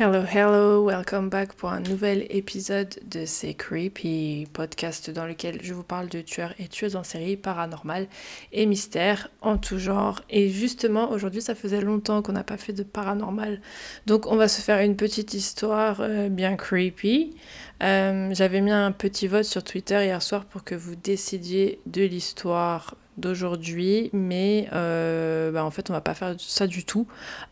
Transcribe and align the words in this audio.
Hello, 0.00 0.22
hello, 0.22 0.84
welcome 0.84 1.28
back 1.28 1.54
pour 1.54 1.70
un 1.70 1.80
nouvel 1.80 2.24
épisode 2.30 3.00
de 3.10 3.24
C'est 3.26 3.54
Creepy, 3.54 4.46
podcast 4.52 5.10
dans 5.10 5.26
lequel 5.26 5.58
je 5.60 5.74
vous 5.74 5.82
parle 5.82 6.08
de 6.08 6.20
tueurs 6.20 6.54
et 6.60 6.68
tueuses 6.68 6.94
en 6.94 7.02
série 7.02 7.36
paranormal 7.36 8.06
et 8.52 8.66
mystères 8.66 9.28
en 9.40 9.58
tout 9.58 9.80
genre. 9.80 10.20
Et 10.30 10.50
justement, 10.50 11.10
aujourd'hui, 11.10 11.42
ça 11.42 11.56
faisait 11.56 11.80
longtemps 11.80 12.22
qu'on 12.22 12.30
n'a 12.30 12.44
pas 12.44 12.58
fait 12.58 12.72
de 12.72 12.84
paranormal, 12.84 13.60
donc 14.06 14.28
on 14.28 14.36
va 14.36 14.46
se 14.46 14.60
faire 14.60 14.78
une 14.78 14.94
petite 14.94 15.34
histoire 15.34 15.96
euh, 16.00 16.28
bien 16.28 16.54
creepy. 16.54 17.34
Euh, 17.82 18.32
J'avais 18.34 18.60
mis 18.60 18.70
un 18.70 18.92
petit 18.92 19.26
vote 19.26 19.46
sur 19.46 19.64
Twitter 19.64 20.04
hier 20.04 20.22
soir 20.22 20.44
pour 20.44 20.62
que 20.62 20.76
vous 20.76 20.94
décidiez 20.94 21.80
de 21.86 22.02
l'histoire 22.02 22.94
d'aujourd'hui, 23.18 24.10
mais 24.12 24.68
euh, 24.72 25.50
bah, 25.50 25.64
en 25.64 25.70
fait 25.70 25.90
on 25.90 25.92
va 25.92 26.00
pas 26.00 26.14
faire 26.14 26.34
ça 26.38 26.66
du 26.66 26.84
tout. 26.84 27.06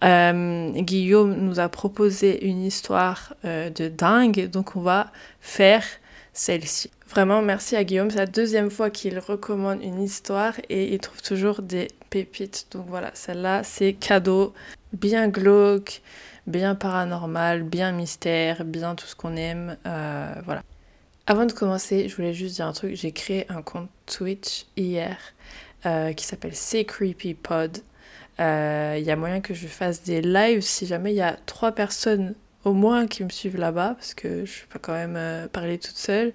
Euh, 0.05 0.71
Guillaume 0.71 1.35
nous 1.35 1.61
a 1.61 1.69
proposé 1.69 2.47
une 2.47 2.63
histoire 2.63 3.35
euh, 3.45 3.71
de 3.71 3.89
dingue, 3.89 4.49
donc 4.51 4.77
on 4.77 4.81
va 4.81 5.13
faire 5.41 5.85
celle-ci. 6.33 6.91
Vraiment 7.09 7.43
merci 7.43 7.77
à 7.77 7.85
Guillaume, 7.85 8.11
c'est 8.11 8.19
la 8.19 8.27
deuxième 8.27 8.71
fois 8.71 8.91
qu'il 8.91 9.19
recommande 9.19 9.83
une 9.83 10.03
histoire 10.03 10.55
et 10.69 10.95
il 10.95 10.99
trouve 11.01 11.23
toujours 11.23 11.63
des 11.63 11.89
pépites. 12.11 12.67
Donc 12.73 12.87
voilà, 12.89 13.11
celle-là 13.15 13.63
c'est 13.63 13.93
cadeau, 13.93 14.55
bien 14.93 15.29
glauque, 15.29 16.03
bien 16.47 16.75
paranormal, 16.75 17.63
bien 17.63 17.93
mystère, 17.93 18.65
bien 18.65 18.95
tout 18.95 19.07
ce 19.07 19.17
qu'on 19.17 19.37
aime. 19.37 19.77
voilà. 19.85 20.63
Avant 21.29 21.45
de 21.45 21.53
commencer, 21.53 22.09
je 22.09 22.15
voulais 22.15 22.35
juste 22.35 22.55
dire 22.55 22.67
un 22.67 22.73
truc. 22.73 22.95
J'ai 22.95 23.11
créé 23.11 23.47
un 23.51 23.61
compte 23.61 23.89
Twitch 24.07 24.67
hier 24.77 25.19
euh, 25.85 26.13
qui 26.13 26.25
s'appelle 26.25 26.55
C'est 26.55 26.85
Creepy 26.85 27.35
Pod. 27.35 27.79
Il 28.39 28.45
euh, 28.45 28.99
y 28.99 29.11
a 29.11 29.17
moyen 29.17 29.41
que 29.41 29.53
je 29.53 29.67
fasse 29.67 30.05
des 30.05 30.23
lives 30.23 30.61
si 30.61 30.87
jamais 30.87 31.13
il 31.13 31.17
y 31.17 31.23
a 31.23 31.37
trois 31.47 31.73
personnes 31.73 32.37
au 32.65 32.75
moins 32.75 33.09
qui 33.09 33.25
me 33.25 33.29
suivent 33.29 33.59
là-bas 33.59 33.95
parce 33.95 34.15
que 34.15 34.45
je 34.45 34.67
peux 34.69 34.79
quand 34.79 34.93
même 34.93 35.17
euh, 35.17 35.49
parler 35.49 35.79
toute 35.79 35.97
seule. 35.97 36.33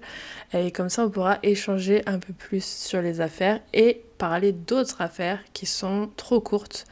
Et 0.52 0.70
comme 0.72 0.90
ça, 0.90 1.06
on 1.06 1.10
pourra 1.10 1.38
échanger 1.42 2.02
un 2.04 2.18
peu 2.18 2.34
plus 2.34 2.62
sur 2.62 3.00
les 3.00 3.22
affaires 3.22 3.60
et 3.72 4.04
parler 4.18 4.52
d'autres 4.52 5.00
affaires 5.00 5.40
qui 5.54 5.64
sont 5.64 6.10
trop 6.18 6.42
courtes. 6.42 6.84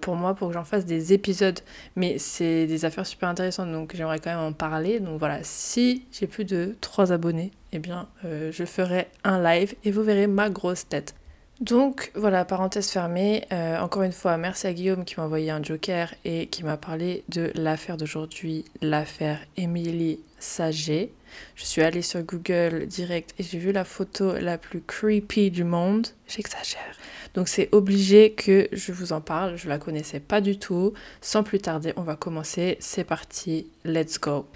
Pour 0.00 0.16
moi 0.16 0.34
pour 0.34 0.48
que 0.48 0.54
j'en 0.54 0.64
fasse 0.64 0.84
des 0.86 1.12
épisodes. 1.12 1.60
Mais 1.96 2.18
c'est 2.18 2.66
des 2.66 2.84
affaires 2.84 3.06
super 3.06 3.28
intéressantes, 3.28 3.70
donc 3.70 3.94
j'aimerais 3.94 4.18
quand 4.18 4.30
même 4.30 4.38
en 4.38 4.52
parler. 4.52 5.00
Donc 5.00 5.18
voilà, 5.18 5.40
si 5.42 6.04
j'ai 6.12 6.26
plus 6.26 6.44
de 6.44 6.76
3 6.80 7.12
abonnés, 7.12 7.50
eh 7.72 7.78
bien 7.78 8.08
je 8.24 8.64
ferai 8.64 9.08
un 9.24 9.42
live 9.42 9.74
et 9.84 9.90
vous 9.90 10.02
verrez 10.02 10.26
ma 10.26 10.50
grosse 10.50 10.88
tête. 10.88 11.14
Donc 11.60 12.12
voilà, 12.14 12.44
parenthèse 12.44 12.88
fermée. 12.88 13.44
Euh, 13.52 13.78
encore 13.80 14.02
une 14.02 14.12
fois, 14.12 14.36
merci 14.36 14.68
à 14.68 14.72
Guillaume 14.72 15.04
qui 15.04 15.16
m'a 15.16 15.24
envoyé 15.24 15.50
un 15.50 15.62
joker 15.62 16.14
et 16.24 16.46
qui 16.46 16.62
m'a 16.62 16.76
parlé 16.76 17.24
de 17.28 17.50
l'affaire 17.56 17.96
d'aujourd'hui, 17.96 18.64
l'affaire 18.80 19.40
Émilie 19.56 20.20
Saget. 20.38 21.10
Je 21.56 21.64
suis 21.64 21.82
allée 21.82 22.02
sur 22.02 22.22
Google 22.22 22.86
direct 22.86 23.34
et 23.38 23.42
j'ai 23.42 23.58
vu 23.58 23.72
la 23.72 23.84
photo 23.84 24.34
la 24.38 24.56
plus 24.56 24.80
creepy 24.80 25.50
du 25.50 25.64
monde. 25.64 26.06
J'exagère. 26.28 26.96
Donc 27.34 27.48
c'est 27.48 27.68
obligé 27.72 28.32
que 28.32 28.68
je 28.72 28.92
vous 28.92 29.12
en 29.12 29.20
parle. 29.20 29.56
Je 29.56 29.68
la 29.68 29.78
connaissais 29.78 30.20
pas 30.20 30.40
du 30.40 30.58
tout. 30.58 30.92
Sans 31.20 31.42
plus 31.42 31.58
tarder, 31.58 31.92
on 31.96 32.02
va 32.02 32.16
commencer. 32.16 32.76
C'est 32.80 33.04
parti. 33.04 33.70
Let's 33.84 34.18
go. 34.20 34.46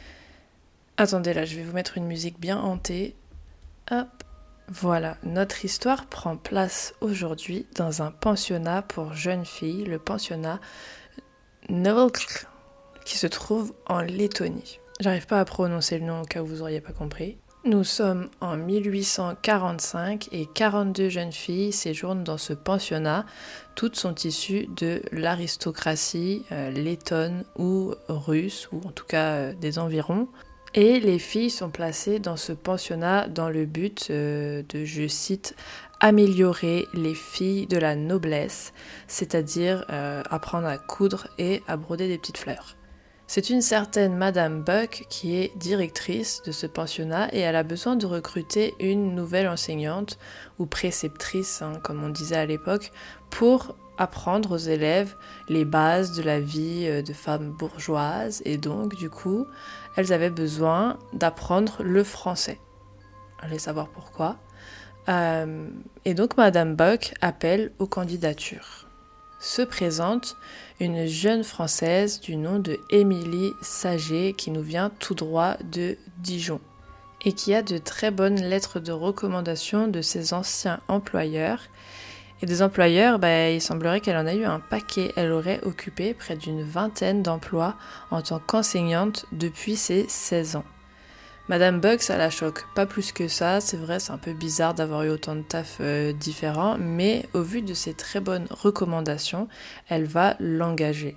Attendez 0.96 1.34
là, 1.34 1.44
je 1.44 1.56
vais 1.56 1.62
vous 1.62 1.72
mettre 1.72 1.96
une 1.96 2.06
musique 2.06 2.38
bien 2.38 2.58
hantée. 2.58 3.14
Hop. 3.90 4.08
Voilà, 4.68 5.18
notre 5.24 5.64
histoire 5.64 6.06
prend 6.06 6.36
place 6.36 6.94
aujourd'hui 7.00 7.66
dans 7.74 8.00
un 8.00 8.10
pensionnat 8.10 8.80
pour 8.80 9.12
jeunes 9.12 9.44
filles, 9.44 9.84
le 9.84 9.98
pensionnat 9.98 10.60
Novelk, 11.68 12.46
qui 13.04 13.18
se 13.18 13.26
trouve 13.26 13.74
en 13.86 14.00
Lettonie. 14.00 14.78
J'arrive 15.00 15.26
pas 15.26 15.40
à 15.40 15.44
prononcer 15.44 15.98
le 15.98 16.06
nom 16.06 16.22
au 16.22 16.24
cas 16.24 16.42
où 16.42 16.46
vous 16.46 16.56
n'auriez 16.58 16.80
pas 16.80 16.92
compris. 16.92 17.36
Nous 17.64 17.84
sommes 17.84 18.28
en 18.40 18.56
1845 18.56 20.30
et 20.32 20.46
42 20.52 21.08
jeunes 21.08 21.30
filles 21.30 21.70
séjournent 21.70 22.24
dans 22.24 22.36
ce 22.36 22.54
pensionnat. 22.54 23.24
Toutes 23.76 23.94
sont 23.94 24.16
issues 24.16 24.66
de 24.76 25.00
l'aristocratie 25.12 26.44
euh, 26.50 26.72
lettonne 26.72 27.44
ou 27.56 27.94
russe, 28.08 28.68
ou 28.72 28.78
en 28.78 28.90
tout 28.90 29.06
cas 29.06 29.34
euh, 29.34 29.52
des 29.52 29.78
environs. 29.78 30.26
Et 30.74 30.98
les 30.98 31.20
filles 31.20 31.50
sont 31.50 31.70
placées 31.70 32.18
dans 32.18 32.36
ce 32.36 32.52
pensionnat 32.52 33.28
dans 33.28 33.48
le 33.48 33.64
but 33.64 34.08
euh, 34.10 34.64
de, 34.68 34.84
je 34.84 35.06
cite, 35.06 35.54
améliorer 36.00 36.88
les 36.94 37.14
filles 37.14 37.68
de 37.68 37.76
la 37.76 37.94
noblesse, 37.94 38.72
c'est-à-dire 39.06 39.84
apprendre 39.88 40.66
à 40.66 40.78
coudre 40.78 41.28
et 41.38 41.62
à 41.68 41.76
broder 41.76 42.08
des 42.08 42.18
petites 42.18 42.38
fleurs. 42.38 42.74
C'est 43.34 43.48
une 43.48 43.62
certaine 43.62 44.15
Madame 44.15 44.60
Buck 44.60 45.06
qui 45.09 45.37
est 45.37 45.56
directrice 45.56 46.43
de 46.43 46.53
ce 46.53 46.66
pensionnat 46.66 47.34
et 47.34 47.38
elle 47.38 47.56
a 47.56 47.62
besoin 47.62 47.97
de 47.97 48.04
recruter 48.04 48.75
une 48.78 49.15
nouvelle 49.15 49.48
enseignante 49.48 50.19
ou 50.59 50.66
préceptrice, 50.66 51.62
hein, 51.62 51.72
comme 51.82 52.04
on 52.04 52.10
disait 52.10 52.37
à 52.37 52.44
l'époque, 52.44 52.93
pour 53.31 53.75
apprendre 53.97 54.53
aux 54.53 54.59
élèves 54.59 55.16
les 55.48 55.65
bases 55.65 56.12
de 56.12 56.22
la 56.22 56.41
vie 56.41 56.84
euh, 56.87 57.00
de 57.00 57.15
femmes 57.15 57.53
bourgeoises 57.53 58.43
et 58.44 58.59
donc 58.59 58.97
du 58.97 59.09
coup 59.09 59.47
elles 59.97 60.12
avaient 60.12 60.28
besoin 60.28 60.99
d'apprendre 61.14 61.82
le 61.82 62.04
français. 62.04 62.60
Allez 63.41 63.59
savoir 63.59 63.88
pourquoi. 63.88 64.37
Euh, 65.09 65.70
et 66.04 66.12
donc 66.12 66.37
Madame 66.37 66.76
Buck 66.76 67.14
appelle 67.22 67.72
aux 67.78 67.87
candidatures. 67.87 68.91
Se 69.42 69.60
présente 69.60 70.36
une 70.78 71.06
jeune 71.06 71.43
Française 71.43 72.20
du 72.20 72.37
nom 72.37 72.61
de 72.61 72.78
Émilie 72.90 73.55
Saget 73.61 74.34
qui 74.34 74.52
nous 74.52 74.62
vient 74.62 74.93
tout 75.00 75.16
droit 75.16 75.56
de 75.72 75.99
Dijon 76.19 76.61
et 77.25 77.32
qui 77.32 77.52
a 77.52 77.62
de 77.62 77.76
très 77.76 78.12
bonnes 78.12 78.40
lettres 78.40 78.78
de 78.78 78.93
recommandation 78.93 79.88
de 79.88 80.00
ses 80.00 80.32
anciens 80.32 80.78
employeurs 80.87 81.58
et 82.40 82.46
des 82.46 82.62
employeurs, 82.62 83.19
bah, 83.19 83.50
il 83.50 83.61
semblerait 83.61 84.00
qu'elle 84.00 84.16
en 84.16 84.28
a 84.28 84.34
eu 84.34 84.44
un 84.44 84.61
paquet. 84.61 85.12
Elle 85.16 85.32
aurait 85.32 85.61
occupé 85.64 86.14
près 86.14 86.37
d'une 86.37 86.62
vingtaine 86.62 87.25
d'emplois 87.25 87.75
en 88.12 88.22
tant 88.22 88.38
qu'enseignante 88.38 89.26
depuis 89.32 89.75
ses 89.75 90.06
16 90.08 90.55
ans. 90.55 90.64
Madame 91.48 91.80
Buck, 91.80 92.02
ça 92.02 92.16
la 92.16 92.30
choque 92.30 92.64
pas 92.72 92.86
plus 92.86 93.10
que 93.10 93.26
ça, 93.26 93.60
c'est 93.60 93.76
vrai, 93.76 93.98
c'est 93.98 94.12
un 94.12 94.18
peu 94.18 94.32
bizarre 94.32 94.74
d'avoir 94.74 95.02
eu 95.02 95.08
autant 95.08 95.34
de 95.34 95.42
taf 95.42 95.78
euh, 95.80 96.12
différents, 96.12 96.78
mais 96.78 97.28
au 97.34 97.42
vu 97.42 97.62
de 97.62 97.74
ses 97.74 97.94
très 97.94 98.20
bonnes 98.20 98.46
recommandations, 98.48 99.48
elle 99.88 100.04
va 100.04 100.36
l'engager. 100.38 101.16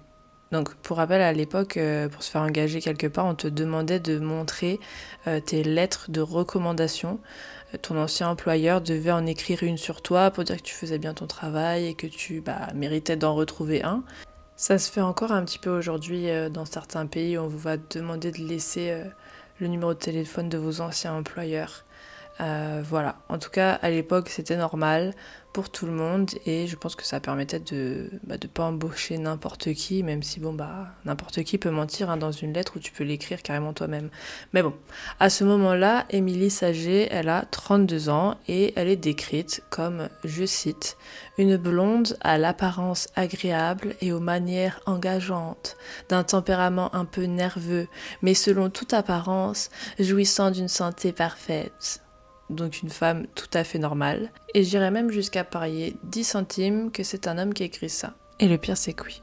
Donc, 0.51 0.73
pour 0.75 0.97
rappel, 0.97 1.21
à 1.21 1.31
l'époque, 1.31 1.77
euh, 1.77 2.09
pour 2.09 2.23
se 2.23 2.31
faire 2.31 2.41
engager 2.41 2.81
quelque 2.81 3.05
part, 3.05 3.27
on 3.27 3.35
te 3.35 3.47
demandait 3.47 3.99
de 3.99 4.17
montrer 4.17 4.79
euh, 5.27 5.39
tes 5.39 5.63
lettres 5.63 6.09
de 6.09 6.21
recommandation. 6.21 7.19
Ton 7.83 7.99
ancien 7.99 8.29
employeur 8.29 8.81
devait 8.81 9.11
en 9.11 9.27
écrire 9.27 9.61
une 9.61 9.77
sur 9.77 10.01
toi 10.01 10.31
pour 10.31 10.43
dire 10.43 10.57
que 10.57 10.63
tu 10.63 10.73
faisais 10.73 10.97
bien 10.97 11.13
ton 11.13 11.27
travail 11.27 11.85
et 11.85 11.93
que 11.93 12.07
tu 12.07 12.41
bah, 12.41 12.69
méritais 12.73 13.15
d'en 13.15 13.35
retrouver 13.35 13.83
un. 13.83 14.03
Ça 14.55 14.79
se 14.79 14.91
fait 14.91 15.01
encore 15.01 15.31
un 15.31 15.43
petit 15.43 15.59
peu 15.59 15.69
aujourd'hui 15.69 16.27
dans 16.49 16.63
certains 16.65 17.05
pays 17.05 17.37
où 17.37 17.41
on 17.41 17.47
vous 17.47 17.57
va 17.59 17.75
demander 17.77 18.31
de 18.31 18.37
laisser 18.37 19.03
le 19.59 19.67
numéro 19.67 19.93
de 19.93 19.99
téléphone 19.99 20.49
de 20.49 20.57
vos 20.57 20.81
anciens 20.81 21.15
employeurs. 21.15 21.84
Voilà, 22.39 23.17
en 23.29 23.37
tout 23.37 23.49
cas 23.49 23.73
à 23.73 23.89
l'époque 23.89 24.29
c'était 24.29 24.57
normal 24.57 25.13
pour 25.55 25.69
tout 25.69 25.85
le 25.85 25.93
monde 25.93 26.31
et 26.45 26.67
je 26.67 26.75
pense 26.75 26.97
que 26.97 27.05
ça 27.05 27.21
permettait 27.21 27.61
de 27.61 28.09
ne 28.11 28.19
bah, 28.27 28.35
pas 28.53 28.65
embaucher 28.65 29.17
n'importe 29.17 29.73
qui, 29.73 30.03
même 30.03 30.21
si 30.21 30.41
bon 30.41 30.51
bah 30.51 30.87
n'importe 31.05 31.43
qui 31.43 31.57
peut 31.57 31.69
mentir 31.69 32.09
hein, 32.09 32.17
dans 32.17 32.33
une 32.33 32.51
lettre 32.51 32.73
où 32.75 32.79
tu 32.79 32.91
peux 32.91 33.05
l'écrire 33.05 33.41
carrément 33.41 33.71
toi-même. 33.71 34.09
Mais 34.51 34.61
bon, 34.61 34.73
à 35.21 35.29
ce 35.29 35.45
moment-là, 35.45 36.07
Émilie 36.09 36.49
Sager, 36.49 37.07
elle 37.09 37.29
a 37.29 37.45
32 37.49 38.09
ans 38.09 38.35
et 38.49 38.73
elle 38.75 38.89
est 38.89 38.97
décrite 38.97 39.63
comme, 39.69 40.09
je 40.25 40.43
cite, 40.43 40.97
une 41.37 41.55
blonde 41.55 42.17
à 42.19 42.37
l'apparence 42.37 43.07
agréable 43.15 43.95
et 44.01 44.11
aux 44.11 44.19
manières 44.19 44.81
engageantes, 44.85 45.77
d'un 46.09 46.25
tempérament 46.25 46.93
un 46.93 47.05
peu 47.05 47.23
nerveux, 47.23 47.87
mais 48.21 48.33
selon 48.33 48.69
toute 48.69 48.93
apparence, 48.93 49.69
jouissant 49.99 50.51
d'une 50.51 50.67
santé 50.67 51.13
parfaite 51.13 52.01
donc 52.49 52.81
une 52.81 52.89
femme 52.89 53.27
tout 53.35 53.49
à 53.53 53.63
fait 53.63 53.79
normale. 53.79 54.31
Et 54.53 54.63
j'irais 54.63 54.91
même 54.91 55.11
jusqu'à 55.11 55.43
parier 55.43 55.95
10 56.03 56.23
centimes 56.23 56.91
que 56.91 57.03
c'est 57.03 57.27
un 57.27 57.37
homme 57.37 57.53
qui 57.53 57.63
écrit 57.63 57.89
ça. 57.89 58.13
Et 58.39 58.47
le 58.47 58.57
pire, 58.57 58.77
c'est 58.77 58.93
que 58.93 59.05
oui. 59.05 59.21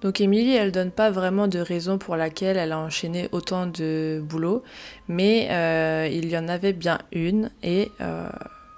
Donc 0.00 0.20
Émilie, 0.20 0.54
elle 0.54 0.72
donne 0.72 0.90
pas 0.90 1.10
vraiment 1.10 1.46
de 1.46 1.58
raison 1.58 1.98
pour 1.98 2.16
laquelle 2.16 2.56
elle 2.56 2.72
a 2.72 2.78
enchaîné 2.78 3.28
autant 3.32 3.66
de 3.66 4.22
boulot, 4.24 4.62
mais 5.08 5.48
euh, 5.50 6.08
il 6.10 6.30
y 6.30 6.38
en 6.38 6.48
avait 6.48 6.72
bien 6.72 6.98
une, 7.12 7.50
et 7.62 7.92
euh, 8.00 8.28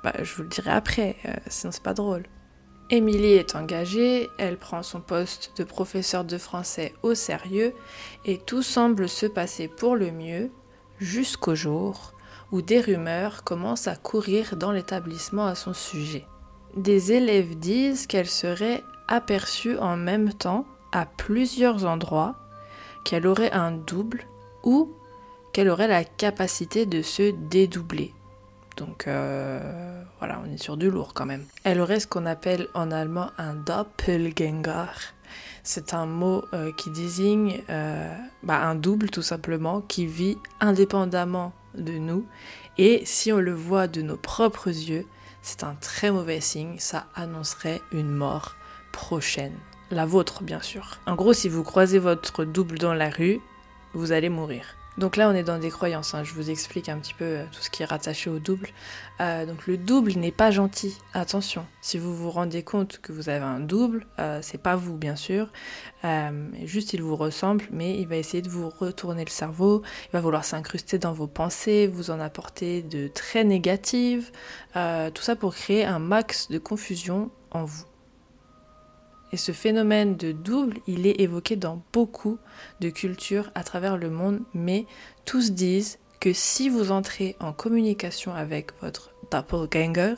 bah, 0.03 0.15
je 0.21 0.35
vous 0.35 0.43
le 0.43 0.49
dirai 0.49 0.73
après, 0.73 1.15
euh, 1.27 1.35
sinon 1.47 1.71
c'est 1.71 1.83
pas 1.83 1.95
drôle. 1.95 2.25
Émilie 2.91 3.35
est 3.35 3.55
engagée, 3.55 4.29
elle 4.39 4.57
prend 4.57 4.83
son 4.83 5.01
poste 5.01 5.53
de 5.57 5.65
professeur 5.65 6.25
de 6.25 6.39
français 6.39 6.93
au 7.05 7.15
sérieux, 7.15 7.73
et 8.25 8.39
tout 8.39 8.63
semble 8.63 9.09
se 9.09 9.27
passer 9.27 9.69
pour 9.69 9.95
le 9.95 10.11
mieux, 10.11 10.51
jusqu'au 10.99 11.55
jour 11.55 12.15
où 12.53 12.63
des 12.63 12.81
rumeurs 12.81 13.43
commencent 13.45 13.89
à 13.89 13.97
courir 13.97 14.57
dans 14.57 14.71
l'établissement 14.71 15.47
à 15.47 15.55
son 15.55 15.73
sujet. 15.73 16.27
Des 16.77 17.13
élèves 17.13 17.59
disent 17.59 18.07
qu'elle 18.07 18.29
serait 18.29 18.83
aperçue 19.09 19.77
en 19.79 19.97
même 19.97 20.33
temps 20.33 20.67
à 20.93 21.07
plusieurs 21.07 21.85
endroits, 21.87 22.37
qu'elle 23.05 23.27
aurait 23.27 23.53
un 23.53 23.73
double 23.73 24.27
ou 24.63 24.93
qu'elle 25.53 25.69
aurait 25.69 25.89
la 25.89 26.05
capacité 26.05 26.87
de 26.87 27.03
se 27.03 27.33
dédoubler. 27.33 28.13
Donc 28.77 29.07
euh, 29.07 30.03
voilà, 30.19 30.41
on 30.45 30.51
est 30.51 30.63
sur 30.63 30.77
du 30.77 30.91
lourd 30.91 31.13
quand 31.15 31.27
même. 31.27 31.45
Elle 31.65 31.81
aurait 31.81 32.01
ce 32.01 32.07
qu'on 32.07 32.27
appelle 32.27 32.69
en 32.75 32.91
allemand 32.91 33.31
un 33.39 33.55
Doppelgänger. 33.55 35.13
C'est 35.63 35.95
un 35.95 36.07
mot 36.07 36.45
euh, 36.53 36.73
qui 36.73 36.91
désigne 36.91 37.63
euh, 37.71 38.15
bah, 38.43 38.61
un 38.63 38.75
double 38.75 39.11
tout 39.11 39.23
simplement 39.23 39.81
qui 39.81 40.07
vit 40.07 40.39
indépendamment 40.61 41.53
de 41.75 41.93
nous. 41.93 42.27
Et 42.79 43.03
si 43.05 43.33
on 43.33 43.39
le 43.39 43.55
voit 43.55 43.87
de 43.87 44.03
nos 44.03 44.17
propres 44.17 44.69
yeux, 44.69 45.07
c'est 45.43 45.65
un 45.65 45.75
très 45.75 46.11
mauvais 46.11 46.41
signe, 46.41 46.77
ça 46.79 47.07
annoncerait 47.15 47.83
une 47.93 48.11
mort 48.11 48.57
prochaine. 48.93 49.55
La 49.91 50.07
vôtre, 50.07 50.43
bien 50.43 50.61
sûr. 50.61 50.99
En 51.07 51.17
gros, 51.17 51.33
si 51.33 51.49
vous 51.49 51.63
croisez 51.63 51.99
votre 51.99 52.45
double 52.45 52.79
dans 52.79 52.95
la 52.95 53.11
rue, 53.11 53.41
vous 53.93 54.13
allez 54.13 54.29
mourir. 54.29 54.65
Donc 54.99 55.17
là, 55.17 55.29
on 55.29 55.35
est 55.35 55.43
dans 55.43 55.59
des 55.59 55.71
croyances. 55.71 56.15
Hein. 56.15 56.23
Je 56.23 56.35
vous 56.35 56.51
explique 56.51 56.89
un 56.89 56.99
petit 56.99 57.15
peu 57.15 57.25
euh, 57.25 57.45
tout 57.51 57.63
ce 57.63 57.71
qui 57.71 57.83
est 57.83 57.87
rattaché 57.87 58.29
au 58.29 58.39
double. 58.39 58.69
Euh, 59.21 59.47
donc 59.47 59.67
le 59.67 59.77
double 59.79 60.13
n'est 60.13 60.33
pas 60.33 60.51
gentil. 60.51 60.99
Attention, 61.15 61.67
si 61.81 61.99
vous 61.99 62.15
vous 62.15 62.31
rendez 62.31 62.63
compte 62.63 62.99
que 62.99 63.13
vous 63.13 63.29
avez 63.29 63.45
un 63.45 63.61
double, 63.61 64.07
euh, 64.19 64.41
c'est 64.43 64.61
pas 64.61 64.77
vous, 64.77 64.97
bien 64.97 65.17
sûr. 65.17 65.49
juste, 66.65 66.93
il 66.93 67.03
vous 67.03 67.17
ressemble, 67.17 67.65
mais 67.71 67.99
il 67.99 68.07
va 68.07 68.17
essayer 68.17 68.43
de 68.43 68.51
vous 68.51 68.69
retourner 68.69 69.25
le 69.25 69.31
cerveau. 69.31 69.83
Il 70.09 70.13
va 70.13 70.21
vouloir 70.21 70.45
s'incruster 70.45 70.99
dans 70.99 71.13
vos 71.13 71.29
pensées, 71.29 71.87
vous 71.87 72.11
en 72.11 72.21
apporter 72.21 72.83
de 72.83 73.09
très 73.09 73.45
négatives. 73.45 74.31
tout 74.75 75.23
ça 75.23 75.37
pour 75.37 75.55
créer 75.55 75.85
un 75.85 76.01
max 76.01 76.51
de 76.51 76.59
confusion 76.59 77.31
en 77.51 77.65
vous. 77.65 77.92
Et 79.33 79.39
ce 79.39 79.53
phénomène 79.53 80.17
de 80.17 80.33
double, 80.33 80.79
il 80.87 81.07
est 81.07 81.21
évoqué 81.21 81.57
dans 81.57 81.83
beaucoup 81.93 82.39
de 82.81 82.91
cultures 82.91 83.51
à 83.55 83.65
travers 83.65 83.97
le 83.97 84.11
monde, 84.11 84.41
mais 84.53 84.87
tous 85.25 85.53
disent 85.53 85.99
que 86.21 86.33
si 86.33 86.69
vous 86.69 86.93
entrez 86.93 87.35
en 87.41 87.53
communication 87.53 88.33
avec 88.33 88.71
votre 88.81 89.11
doppelganger, 89.33 90.15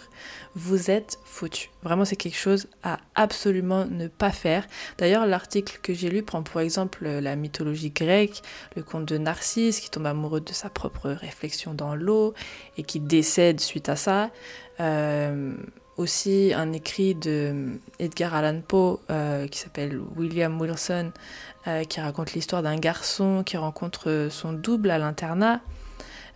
vous 0.54 0.90
êtes 0.90 1.18
foutu. 1.24 1.70
Vraiment, 1.82 2.04
c'est 2.04 2.16
quelque 2.16 2.36
chose 2.36 2.66
à 2.82 2.98
absolument 3.14 3.86
ne 3.86 4.08
pas 4.08 4.30
faire. 4.30 4.66
D'ailleurs, 4.98 5.26
l'article 5.26 5.78
que 5.82 5.94
j'ai 5.94 6.10
lu 6.10 6.22
prend 6.22 6.42
pour 6.42 6.60
exemple 6.60 7.08
la 7.08 7.36
mythologie 7.36 7.90
grecque, 7.90 8.42
le 8.76 8.82
conte 8.82 9.06
de 9.06 9.16
Narcisse 9.16 9.80
qui 9.80 9.90
tombe 9.90 10.06
amoureux 10.06 10.40
de 10.40 10.52
sa 10.52 10.68
propre 10.68 11.08
réflexion 11.08 11.72
dans 11.72 11.94
l'eau 11.94 12.34
et 12.76 12.82
qui 12.82 13.00
décède 13.00 13.60
suite 13.60 13.88
à 13.88 13.96
ça. 13.96 14.30
Euh, 14.80 15.54
aussi 15.96 16.52
un 16.54 16.72
écrit 16.72 17.14
de 17.14 17.78
Edgar 17.98 18.34
Allan 18.34 18.60
Poe 18.66 19.00
euh, 19.10 19.46
qui 19.46 19.58
s'appelle 19.58 20.00
William 20.16 20.60
Wilson, 20.60 21.12
euh, 21.66 21.84
qui 21.84 22.00
raconte 22.00 22.32
l'histoire 22.32 22.62
d'un 22.62 22.76
garçon 22.76 23.42
qui 23.44 23.56
rencontre 23.56 24.28
son 24.30 24.52
double 24.52 24.90
à 24.90 24.98
l'internat 24.98 25.60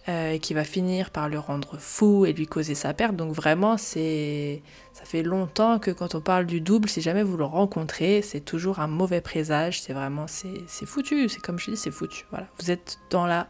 euh, 0.08 0.38
qui 0.38 0.54
va 0.54 0.64
finir 0.64 1.10
par 1.10 1.28
le 1.28 1.38
rendre 1.38 1.76
fou 1.78 2.24
et 2.24 2.32
lui 2.32 2.46
causer 2.46 2.74
sa 2.74 2.94
perte. 2.94 3.14
Donc 3.14 3.32
vraiment, 3.32 3.76
c'est 3.76 4.62
ça 4.94 5.04
fait 5.04 5.22
longtemps 5.22 5.78
que 5.78 5.90
quand 5.90 6.14
on 6.14 6.22
parle 6.22 6.46
du 6.46 6.62
double, 6.62 6.88
si 6.88 7.02
jamais 7.02 7.22
vous 7.22 7.36
le 7.36 7.44
rencontrez, 7.44 8.22
c'est 8.22 8.40
toujours 8.40 8.78
un 8.78 8.86
mauvais 8.86 9.20
présage. 9.20 9.82
C'est 9.82 9.92
vraiment 9.92 10.26
c'est 10.26 10.86
foutu. 10.86 11.28
C'est 11.28 11.42
comme 11.42 11.58
je 11.58 11.72
dis, 11.72 11.76
c'est 11.76 11.90
foutu. 11.90 12.24
Voilà, 12.30 12.46
vous 12.58 12.70
êtes 12.70 12.98
dans 13.10 13.26
la 13.26 13.48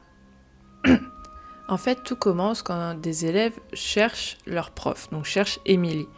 En 1.68 1.76
fait, 1.76 2.02
tout 2.02 2.16
commence 2.16 2.62
quand 2.62 2.94
des 2.94 3.26
élèves 3.26 3.58
cherchent 3.74 4.38
leur 4.46 4.70
prof, 4.70 5.10
donc 5.10 5.26
cherchent 5.26 5.60
Émilie. 5.66 6.08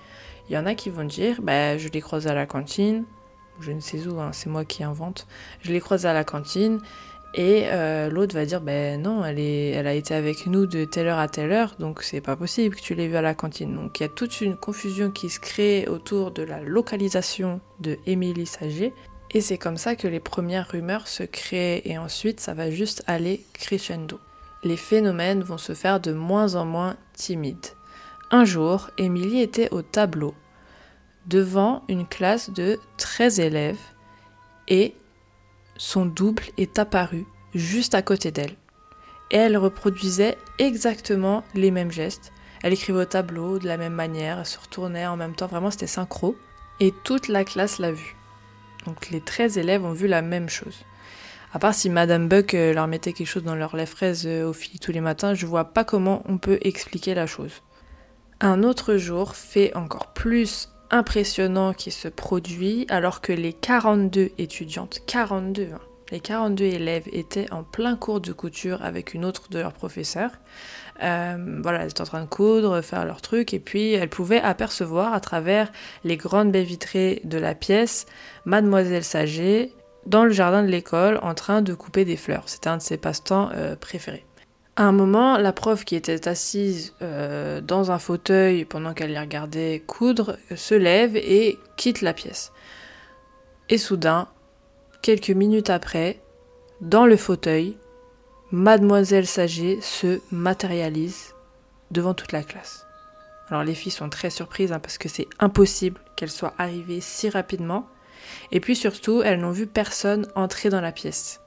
Il 0.49 0.55
y 0.55 0.59
en 0.59 0.65
a 0.65 0.77
qui 0.77 0.91
vont 0.91 1.05
dire 1.05 1.43
bah, 1.43 1.77
Je 1.77 1.89
l'ai 1.89 2.01
croisée 2.01 2.31
à 2.31 2.35
la 2.35 2.47
cantine, 2.47 3.05
je 3.61 3.73
ne 3.73 3.81
sais 3.81 4.07
où, 4.07 4.21
hein, 4.21 4.31
c'est 4.33 4.49
moi 4.49 4.65
qui 4.65 4.85
invente. 4.85 5.27
Je 5.63 5.73
l'ai 5.73 5.81
croisée 5.81 6.07
à 6.07 6.13
la 6.13 6.23
cantine, 6.23 6.81
et 7.35 7.65
euh, 7.67 8.11
l'autre 8.11 8.33
va 8.33 8.45
dire 8.45 8.61
Ben 8.61 9.03
non, 9.03 9.25
elle, 9.25 9.41
est, 9.41 9.71
elle 9.71 9.89
a 9.89 9.95
été 9.95 10.15
avec 10.15 10.47
nous 10.47 10.67
de 10.67 10.85
telle 10.85 11.09
heure 11.09 11.19
à 11.19 11.27
telle 11.27 11.51
heure, 11.51 11.75
donc 11.81 12.05
c'est 12.05 12.21
pas 12.21 12.37
possible 12.37 12.77
que 12.77 12.81
tu 12.81 12.95
l'aies 12.95 13.09
vue 13.09 13.17
à 13.17 13.23
la 13.23 13.35
cantine. 13.35 13.75
Donc 13.75 13.99
il 13.99 14.05
y 14.05 14.07
a 14.07 14.09
toute 14.09 14.41
une 14.41 14.57
confusion 14.57 15.11
qui 15.11 15.31
se 15.31 15.41
crée 15.41 15.89
autour 15.89 16.31
de 16.31 16.45
la 16.45 16.63
localisation 16.63 17.61
de 17.81 17.99
Émilie 18.07 18.47
Sager. 18.47 18.95
Et 19.33 19.41
c'est 19.41 19.59
comme 19.59 19.77
ça 19.77 19.97
que 19.97 20.07
les 20.07 20.21
premières 20.21 20.69
rumeurs 20.71 21.09
se 21.09 21.25
créent, 21.25 21.83
et 21.85 21.99
ensuite 21.99 22.39
ça 22.39 22.55
va 22.55 22.71
juste 22.71 23.03
aller 23.09 23.45
crescendo 23.53 24.21
les 24.63 24.77
phénomènes 24.77 25.43
vont 25.43 25.59
se 25.59 25.75
faire 25.75 26.01
de 26.01 26.13
moins 26.13 26.55
en 26.55 26.65
moins 26.65 26.97
timides. 27.15 27.75
Un 28.31 28.45
jour, 28.45 28.91
Émilie 28.99 29.41
était 29.41 29.73
au 29.73 29.83
tableau, 29.83 30.35
devant 31.27 31.83
une 31.89 32.07
classe 32.07 32.51
de 32.51 32.79
13 32.97 33.41
élèves, 33.41 33.81
et 34.69 34.95
son 35.77 36.07
double 36.07 36.45
est 36.59 36.79
apparu 36.79 37.27
juste 37.55 37.95
à 37.95 38.03
côté 38.03 38.31
d'elle. 38.31 38.55
Et 39.31 39.37
elle 39.37 39.57
reproduisait 39.57 40.37
exactement 40.59 41.45
les 41.55 41.71
mêmes 41.71 41.91
gestes. 41.91 42.33
Elle 42.63 42.73
écrivait 42.73 43.01
au 43.01 43.05
tableau 43.05 43.59
de 43.59 43.67
la 43.67 43.77
même 43.77 43.95
manière, 43.95 44.39
elle 44.39 44.47
se 44.47 44.59
retournait 44.59 45.07
en 45.07 45.17
même 45.17 45.35
temps, 45.35 45.47
vraiment 45.47 45.71
c'était 45.71 45.87
synchro. 45.87 46.37
Et 46.79 46.93
toute 47.05 47.29
la 47.29 47.45
classe 47.45 47.79
l'a 47.79 47.93
vu. 47.93 48.17
Donc 48.87 49.11
les 49.11 49.21
13 49.21 49.59
élèves 49.59 49.85
ont 49.85 49.93
vu 49.93 50.07
la 50.07 50.23
même 50.23 50.49
chose. 50.49 50.85
À 51.53 51.59
part 51.59 51.75
si 51.75 51.91
Madame 51.91 52.29
Buck 52.29 52.55
euh, 52.55 52.73
leur 52.73 52.87
mettait 52.87 53.13
quelque 53.13 53.27
chose 53.27 53.43
dans 53.43 53.57
leur 53.57 53.75
lait 53.75 53.87
fraise 53.87 54.25
euh, 54.25 54.49
aux 54.49 54.53
filles 54.53 54.79
tous 54.79 54.93
les 54.93 55.01
matins, 55.01 55.35
je 55.35 55.47
vois 55.47 55.65
pas 55.65 55.83
comment 55.83 56.23
on 56.29 56.39
peut 56.39 56.59
expliquer 56.63 57.13
la 57.13 57.27
chose. 57.27 57.63
Un 58.41 58.63
autre 58.63 58.97
jour, 58.97 59.35
fait 59.35 59.75
encore 59.77 60.13
plus 60.13 60.69
impressionnant 60.91 61.73
qui 61.73 61.91
se 61.91 62.07
produit, 62.07 62.87
alors 62.89 63.21
que 63.21 63.33
les 63.33 63.53
42 63.53 64.31
étudiantes, 64.39 65.01
42, 65.07 65.71
hein, 65.75 65.81
les 66.13 66.21
42 66.21 66.65
élèves 66.65 67.09
étaient 67.13 67.53
en 67.53 67.65
plein 67.65 67.97
cours 67.97 68.21
de 68.21 68.33
couture 68.33 68.83
avec 68.83 69.13
une 69.13 69.25
autre 69.25 69.49
de 69.51 69.59
leurs 69.59 69.73
professeurs. 69.73 70.33
Euh, 71.03 71.61
voilà, 71.63 71.83
elles 71.83 71.91
étaient 71.91 72.01
en 72.01 72.05
train 72.05 72.23
de 72.23 72.29
coudre, 72.29 72.81
faire 72.81 73.05
leur 73.05 73.23
truc, 73.23 73.55
et 73.55 73.61
puis 73.61 73.93
elles 73.93 74.09
pouvaient 74.09 74.41
apercevoir 74.41 75.13
à 75.13 75.21
travers 75.21 75.73
les 76.05 76.17
grandes 76.17 76.53
baies 76.53 76.63
vitrées 76.63 77.21
de 77.25 77.39
la 77.39 77.55
pièce 77.55 78.07
Mademoiselle 78.45 79.05
Saget, 79.05 79.73
dans 80.07 80.25
le 80.25 80.31
jardin 80.31 80.63
de 80.63 80.69
l'école 80.69 81.19
en 81.23 81.35
train 81.35 81.63
de 81.63 81.75
couper 81.75 82.05
des 82.05 82.17
fleurs. 82.17 82.45
C'était 82.47 82.69
un 82.69 82.79
de 82.79 82.83
ses 82.83 82.97
passe-temps 82.97 83.51
euh, 83.55 83.77
préférés. 83.77 84.25
À 84.77 84.85
un 84.85 84.93
moment, 84.93 85.37
la 85.37 85.53
prof 85.53 85.85
qui 85.85 85.95
était 85.95 86.27
assise 86.27 86.95
euh, 87.03 87.61
dans 87.61 87.91
un 87.91 87.99
fauteuil 87.99 88.65
pendant 88.65 88.95
qu'elle 88.95 89.13
les 89.13 89.21
regardait 89.21 89.83
coudre 89.87 90.39
se 90.57 90.75
lève 90.75 91.17
et 91.17 91.59
quitte 91.77 92.01
la 92.01 92.15
pièce. 92.15 92.53
Et 93.69 93.79
soudain, 93.79 94.29
quelques 95.03 95.31
minutes 95.31 95.71
après, 95.71 96.21
dans 96.81 97.05
le 97.05 97.17
fauteuil, 97.17 97.77
Mademoiselle 98.53 99.27
Saget 99.27 99.79
se 99.81 100.21
matérialise 100.33 101.35
devant 101.91 102.15
toute 102.15 102.33
la 102.33 102.43
classe. 102.43 102.87
Alors 103.49 103.65
les 103.65 103.75
filles 103.75 103.93
sont 103.93 104.09
très 104.09 104.31
surprises 104.31 104.73
hein, 104.73 104.79
parce 104.79 104.99
que 104.99 105.09
c'est 105.09 105.29
impossible 105.39 106.01
qu'elle 106.17 106.31
soit 106.31 106.55
arrivée 106.59 107.01
si 107.01 107.29
rapidement. 107.29 107.87
Et 108.53 108.61
puis 108.61 108.77
surtout, 108.77 109.23
elles 109.23 109.41
n'ont 109.41 109.51
vu 109.51 109.67
personne 109.67 110.27
entrer 110.35 110.69
dans 110.69 110.81
la 110.81 110.93
pièce. 110.93 111.41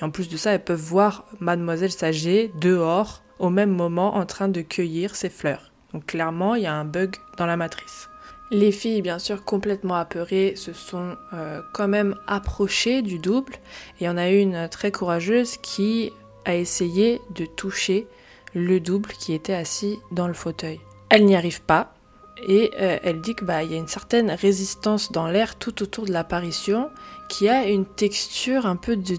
Et 0.00 0.04
en 0.04 0.10
plus 0.10 0.28
de 0.28 0.36
ça, 0.36 0.52
elles 0.52 0.64
peuvent 0.64 0.80
voir 0.80 1.26
Mademoiselle 1.40 1.92
Saget 1.92 2.50
dehors 2.60 3.22
au 3.38 3.50
même 3.50 3.70
moment 3.70 4.16
en 4.16 4.26
train 4.26 4.48
de 4.48 4.60
cueillir 4.60 5.16
ses 5.16 5.30
fleurs. 5.30 5.72
Donc 5.92 6.06
clairement, 6.06 6.54
il 6.54 6.62
y 6.62 6.66
a 6.66 6.74
un 6.74 6.84
bug 6.84 7.16
dans 7.36 7.46
la 7.46 7.56
matrice. 7.56 8.08
Les 8.50 8.70
filles, 8.70 9.00
bien 9.00 9.18
sûr, 9.18 9.44
complètement 9.44 9.94
apeurées, 9.94 10.54
se 10.56 10.72
sont 10.72 11.16
euh, 11.32 11.62
quand 11.72 11.88
même 11.88 12.16
approchées 12.26 13.00
du 13.00 13.18
double. 13.18 13.54
Et 14.00 14.08
on 14.08 14.16
a 14.16 14.28
une 14.28 14.68
très 14.68 14.92
courageuse 14.92 15.56
qui 15.56 16.12
a 16.44 16.54
essayé 16.54 17.20
de 17.34 17.46
toucher 17.46 18.06
le 18.54 18.78
double 18.80 19.10
qui 19.10 19.32
était 19.32 19.54
assis 19.54 19.98
dans 20.10 20.28
le 20.28 20.34
fauteuil. 20.34 20.80
Elle 21.08 21.24
n'y 21.24 21.36
arrive 21.36 21.62
pas 21.62 21.94
et 22.42 22.72
euh, 22.80 22.98
elle 23.02 23.20
dit 23.20 23.34
qu'il 23.34 23.46
bah, 23.46 23.62
y 23.62 23.74
a 23.74 23.76
une 23.76 23.88
certaine 23.88 24.30
résistance 24.30 25.12
dans 25.12 25.26
l'air 25.26 25.56
tout 25.56 25.82
autour 25.82 26.06
de 26.06 26.12
l'apparition 26.12 26.90
qui 27.28 27.48
a 27.48 27.66
une 27.66 27.86
texture 27.86 28.66
un 28.66 28.76
peu 28.76 28.96
de, 28.96 29.16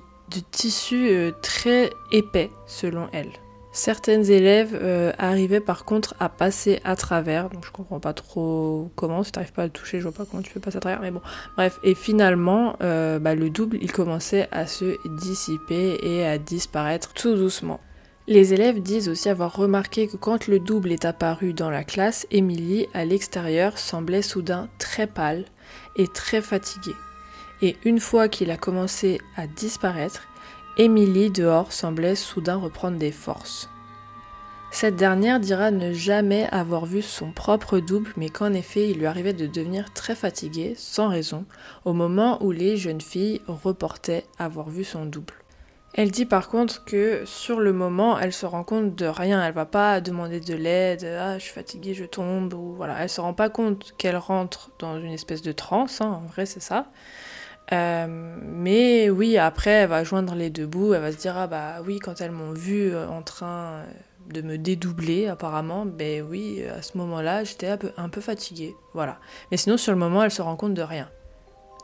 tissu 0.52 1.10
euh, 1.10 1.32
très 1.42 1.92
épais 2.12 2.52
selon 2.66 3.08
elle. 3.12 3.32
Certaines 3.72 4.30
élèves 4.30 4.78
euh, 4.80 5.12
arrivaient 5.18 5.60
par 5.60 5.84
contre 5.84 6.14
à 6.20 6.30
passer 6.30 6.80
à 6.84 6.96
travers, 6.96 7.50
donc 7.50 7.66
je 7.66 7.72
comprends 7.72 8.00
pas 8.00 8.14
trop 8.14 8.92
comment, 8.96 9.24
si 9.24 9.32
t'arrives 9.32 9.52
pas 9.52 9.64
à 9.64 9.66
le 9.66 9.72
toucher, 9.72 9.98
je 9.98 10.04
vois 10.04 10.12
pas 10.12 10.26
comment 10.30 10.44
tu 10.44 10.54
peux 10.54 10.60
passer 10.60 10.78
à 10.78 10.80
travers, 10.80 11.02
mais 11.02 11.10
bon, 11.10 11.22
bref, 11.58 11.80
et 11.84 11.96
finalement, 11.96 12.76
bah, 12.80 13.34
le 13.34 13.50
double, 13.50 13.80
il 13.82 13.92
commençait 13.92 14.48
à 14.52 14.68
se 14.68 14.98
dissiper 15.18 15.98
et 16.04 16.24
à 16.24 16.38
disparaître 16.38 17.14
tout 17.14 17.34
doucement. 17.36 17.80
Les 18.26 18.54
élèves 18.54 18.82
disent 18.82 19.10
aussi 19.10 19.28
avoir 19.28 19.54
remarqué 19.54 20.08
que 20.08 20.16
quand 20.16 20.48
le 20.48 20.60
double 20.60 20.94
est 20.94 21.04
apparu 21.04 21.52
dans 21.52 21.70
la 21.70 21.84
classe, 21.84 22.26
Émilie, 22.32 22.88
à 22.94 23.04
l'extérieur, 23.04 23.78
semblait 23.78 24.22
soudain 24.22 24.70
très 24.80 25.08
pâle 25.08 25.44
et 25.98 26.08
très 26.08 26.42
fatiguée. 26.42 26.96
Et 27.62 27.76
une 27.84 28.00
fois 28.00 28.30
qu'il 28.30 28.50
a 28.50 28.56
commencé 28.56 29.20
à 29.36 29.46
disparaître, 29.46 30.24
Émilie 30.78 31.32
dehors 31.32 31.74
semblait 31.74 32.16
soudain 32.16 32.56
reprendre 32.56 32.98
des 32.98 33.12
forces. 33.12 33.70
Cette 34.72 34.96
dernière 34.96 35.42
dira 35.42 35.70
ne 35.70 35.92
jamais 35.92 36.48
avoir 36.50 36.86
vu 36.86 37.02
son 37.02 37.32
propre 37.32 37.80
double, 37.80 38.14
mais 38.16 38.30
qu'en 38.30 38.54
effet 38.54 38.90
il 38.90 39.00
lui 39.00 39.06
arrivait 39.06 39.34
de 39.34 39.48
devenir 39.48 39.94
très 39.94 40.16
fatiguée, 40.16 40.76
sans 40.78 41.10
raison, 41.10 41.46
au 41.84 41.92
moment 41.92 42.42
où 42.42 42.52
les 42.52 42.78
jeunes 42.78 43.02
filles 43.02 43.42
reportaient 43.48 44.26
avoir 44.40 44.70
vu 44.70 44.86
son 44.86 45.06
double. 45.06 45.43
Elle 45.96 46.10
dit 46.10 46.26
par 46.26 46.50
contre 46.50 46.84
que 46.86 47.24
sur 47.26 47.60
le 47.60 47.72
moment, 47.72 48.18
elle 48.18 48.34
se 48.34 48.48
rend 48.48 48.64
compte 48.64 48.96
de 48.96 49.06
rien. 49.06 49.46
Elle 49.46 49.54
va 49.54 49.68
pas 49.68 50.02
demander 50.02 50.40
de 50.40 50.56
l'aide, 50.56 51.06
ah 51.06 51.38
je 51.38 51.44
suis 51.44 51.54
fatiguée, 51.54 51.94
je 51.94 52.06
tombe, 52.06 52.54
ou 52.54 52.74
voilà. 52.74 52.96
Elle 53.00 53.10
se 53.10 53.22
rend 53.22 53.34
pas 53.34 53.50
compte 53.50 53.94
qu'elle 53.98 54.18
rentre 54.18 54.72
dans 54.80 55.00
une 55.00 55.12
espèce 55.12 55.44
de 55.44 55.52
transe, 55.52 56.02
hein. 56.02 56.22
en 56.24 56.28
vrai 56.28 56.48
c'est 56.48 56.62
ça. 56.62 56.88
Euh, 57.72 58.08
mais 58.42 59.10
oui, 59.12 59.38
après 59.38 59.70
elle 59.72 59.90
va 59.90 60.04
joindre 60.04 60.34
les 60.36 60.50
deux 60.50 60.66
bouts, 60.66 60.94
elle 60.96 61.02
va 61.02 61.12
se 61.12 61.18
dire 61.18 61.38
ah 61.38 61.48
bah 61.48 61.76
oui 61.86 62.00
quand 62.00 62.22
elles 62.22 62.32
m'ont 62.32 62.52
vu 62.54 62.92
euh, 62.94 63.08
en 63.08 63.22
train 63.22 63.84
de 64.34 64.42
me 64.42 64.58
dédoubler 64.58 65.28
apparemment, 65.28 65.86
ben 65.86 66.26
oui 66.30 66.64
à 66.66 66.82
ce 66.82 66.98
moment-là 66.98 67.44
j'étais 67.44 67.68
un 67.68 67.78
peu, 67.78 67.92
un 67.98 68.10
peu 68.10 68.20
fatiguée, 68.20 68.76
voilà. 68.94 69.20
Mais 69.52 69.58
sinon 69.58 69.78
sur 69.78 69.94
le 69.94 69.98
moment 70.00 70.24
elle 70.24 70.32
se 70.32 70.42
rend 70.42 70.56
compte 70.56 70.74
de 70.74 70.82
rien. 70.82 71.08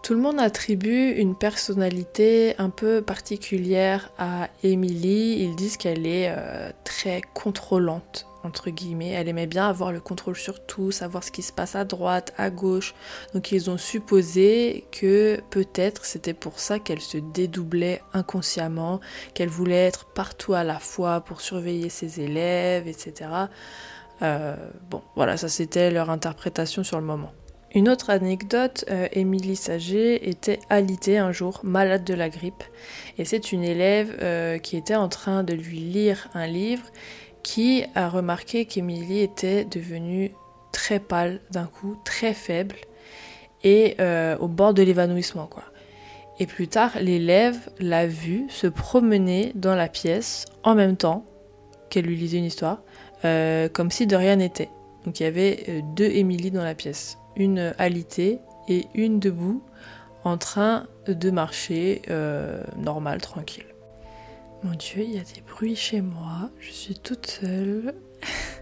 Tout 0.01 0.13
le 0.13 0.21
monde 0.21 0.39
attribue 0.39 1.11
une 1.11 1.35
personnalité 1.35 2.55
un 2.57 2.69
peu 2.69 3.01
particulière 3.01 4.11
à 4.17 4.47
Emily. 4.63 5.43
Ils 5.43 5.55
disent 5.55 5.75
qu'elle 5.75 6.07
est 6.07 6.33
euh, 6.35 6.71
très 6.85 7.21
contrôlante, 7.33 8.25
entre 8.43 8.69
guillemets. 8.69 9.09
Elle 9.09 9.27
aimait 9.27 9.45
bien 9.45 9.67
avoir 9.67 9.91
le 9.91 9.99
contrôle 9.99 10.37
sur 10.37 10.65
tout, 10.65 10.91
savoir 10.91 11.23
ce 11.25 11.31
qui 11.31 11.41
se 11.41 11.51
passe 11.51 11.75
à 11.75 11.83
droite, 11.83 12.33
à 12.37 12.49
gauche. 12.49 12.95
Donc 13.33 13.51
ils 13.51 13.69
ont 13.69 13.77
supposé 13.77 14.85
que 14.91 15.41
peut-être 15.49 16.05
c'était 16.05 16.33
pour 16.33 16.59
ça 16.59 16.79
qu'elle 16.79 17.01
se 17.01 17.17
dédoublait 17.17 18.01
inconsciemment, 18.13 19.01
qu'elle 19.33 19.49
voulait 19.49 19.85
être 19.85 20.05
partout 20.05 20.53
à 20.53 20.63
la 20.63 20.79
fois 20.79 21.19
pour 21.21 21.41
surveiller 21.41 21.89
ses 21.89 22.21
élèves, 22.21 22.87
etc. 22.87 23.29
Euh, 24.21 24.55
bon, 24.89 25.01
voilà, 25.15 25.35
ça 25.35 25.49
c'était 25.49 25.91
leur 25.91 26.09
interprétation 26.09 26.83
sur 26.85 26.99
le 26.99 27.05
moment. 27.05 27.33
Une 27.75 27.87
autre 27.87 28.09
anecdote, 28.09 28.83
euh, 28.89 29.07
Émilie 29.11 29.55
Saget 29.55 30.27
était 30.27 30.59
alitée 30.69 31.19
un 31.19 31.31
jour, 31.31 31.59
malade 31.63 32.03
de 32.03 32.15
la 32.15 32.29
grippe, 32.29 32.63
et 33.19 33.25
c'est 33.25 33.51
une 33.51 33.63
élève 33.63 34.17
euh, 34.21 34.57
qui 34.57 34.75
était 34.75 34.95
en 34.95 35.07
train 35.07 35.43
de 35.43 35.53
lui 35.53 35.77
lire 35.77 36.29
un 36.33 36.47
livre 36.47 36.85
qui 37.43 37.83
a 37.93 38.09
remarqué 38.09 38.65
qu'Émilie 38.65 39.19
était 39.19 39.65
devenue 39.65 40.31
très 40.71 40.99
pâle 40.99 41.41
d'un 41.51 41.67
coup, 41.67 41.95
très 42.03 42.33
faible, 42.33 42.75
et 43.63 43.95
euh, 43.99 44.35
au 44.39 44.47
bord 44.47 44.73
de 44.73 44.81
l'évanouissement. 44.81 45.47
Et 46.39 46.47
plus 46.47 46.69
tard, 46.69 46.93
l'élève 46.99 47.69
l'a 47.79 48.07
vue 48.07 48.45
se 48.49 48.65
promener 48.65 49.51
dans 49.53 49.75
la 49.75 49.89
pièce 49.89 50.45
en 50.63 50.73
même 50.73 50.97
temps 50.97 51.23
qu'elle 51.91 52.05
lui 52.05 52.15
lisait 52.15 52.37
une 52.37 52.45
histoire, 52.45 52.81
comme 53.21 53.91
si 53.91 54.07
de 54.07 54.15
rien 54.15 54.37
n'était. 54.37 54.69
Donc 55.05 55.19
il 55.19 55.23
y 55.23 55.25
avait 55.25 55.83
deux 55.95 56.05
Émilie 56.05 56.51
dans 56.51 56.63
la 56.63 56.75
pièce 56.75 57.18
une 57.35 57.73
alitée 57.77 58.39
et 58.67 58.87
une 58.93 59.19
debout 59.19 59.63
en 60.23 60.37
train 60.37 60.87
de 61.07 61.31
marcher 61.31 62.01
euh, 62.09 62.63
normal, 62.77 63.21
tranquille. 63.21 63.65
Mon 64.63 64.73
Dieu, 64.73 65.03
il 65.03 65.15
y 65.15 65.19
a 65.19 65.23
des 65.23 65.41
bruits 65.47 65.75
chez 65.75 66.01
moi, 66.01 66.49
je 66.59 66.71
suis 66.71 66.95
toute 66.95 67.27
seule. 67.27 67.95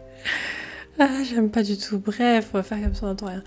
Ah, 1.00 1.24
j'aime 1.24 1.52
pas 1.52 1.62
du 1.62 1.78
tout. 1.78 2.00
Bref, 2.00 2.50
on 2.54 2.58
va 2.58 2.64
faire 2.64 2.82
comme 2.82 2.96
ça, 2.96 3.06
on 3.06 3.10
n'entend 3.10 3.28
rien. 3.28 3.44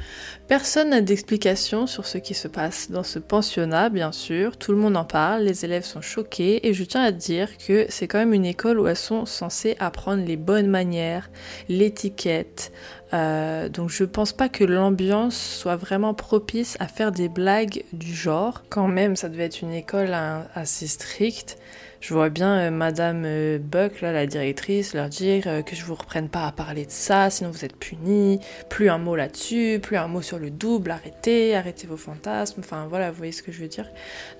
Personne 0.47 0.91
n'a 0.91 1.01
d'explication 1.01 1.89
sur 1.89 2.07
ce 2.07 2.17
qui 2.19 2.33
se 2.35 2.47
passe 2.47 2.93
dans 2.93 3.03
ce 3.03 3.19
pensionnat, 3.19 3.89
bien 3.89 4.13
sûr. 4.13 4.57
Tout 4.57 4.71
le 4.71 4.79
monde 4.79 4.97
en 4.97 5.05
parle, 5.05 5.43
les 5.43 5.65
élèves 5.65 5.85
sont 5.85 6.01
choqués, 6.01 6.69
et 6.69 6.75
je 6.75 6.85
tiens 6.85 7.03
à 7.03 7.11
dire 7.11 7.59
que 7.59 7.87
c'est 7.89 8.07
quand 8.07 8.19
même 8.19 8.35
une 8.35 8.47
école 8.47 8.79
où 8.79 8.87
elles 8.87 8.95
sont 8.95 9.27
censées 9.27 9.75
apprendre 9.81 10.25
les 10.25 10.37
bonnes 10.37 10.69
manières, 10.69 11.29
l'étiquette. 11.69 12.71
Euh, 13.15 13.69
donc 13.69 13.91
je 13.91 14.05
pense 14.05 14.33
pas 14.33 14.49
que 14.49 14.63
l'ambiance 14.63 15.37
soit 15.37 15.75
vraiment 15.75 16.15
propice 16.15 16.77
à 16.79 16.87
faire 16.87 17.11
des 17.11 17.29
blagues 17.29 17.83
du 17.93 18.15
genre. 18.15 18.63
Quand 18.69 18.87
même, 18.87 19.17
ça 19.17 19.29
devait 19.29 19.47
être 19.47 19.63
une 19.63 19.73
école 19.73 20.15
assez 20.55 20.87
stricte 20.87 21.59
je 22.01 22.15
vois 22.15 22.31
bien 22.31 22.59
euh, 22.59 22.71
Madame 22.71 23.25
euh, 23.27 23.59
Buck, 23.59 24.01
la 24.01 24.27
directrice, 24.27 24.95
leur 24.95 25.09
dire 25.09 25.45
euh, 25.47 25.63
que 25.63 25.77
je 25.77 25.85
vous 25.85 25.95
reprenne 25.95 26.29
pas 26.29 26.47
à 26.47 26.53
parler 26.53 26.87
de 26.87 26.91
ça, 26.91 27.29
sinon 27.29 27.51
vous 27.51 27.65
êtes 27.65 27.77
punis, 27.77 28.41
plus 28.71 28.89
un 28.89 28.99
mot 28.99 29.17
là-dessus, 29.17 29.81
plus 29.83 29.97
un 29.97 30.09
mot 30.09 30.23
sur 30.23 30.39
le 30.39 30.51
double, 30.51 30.91
arrêtez, 30.91 31.55
arrêtez 31.55 31.87
vos 31.87 31.99
fantasmes, 31.99 32.61
enfin 32.61 32.87
voilà, 32.89 33.11
vous 33.11 33.19
voyez 33.19 33.33
ce 33.33 33.43
que 33.43 33.53
je 33.53 33.61
veux 33.61 33.69
dire. 33.69 33.87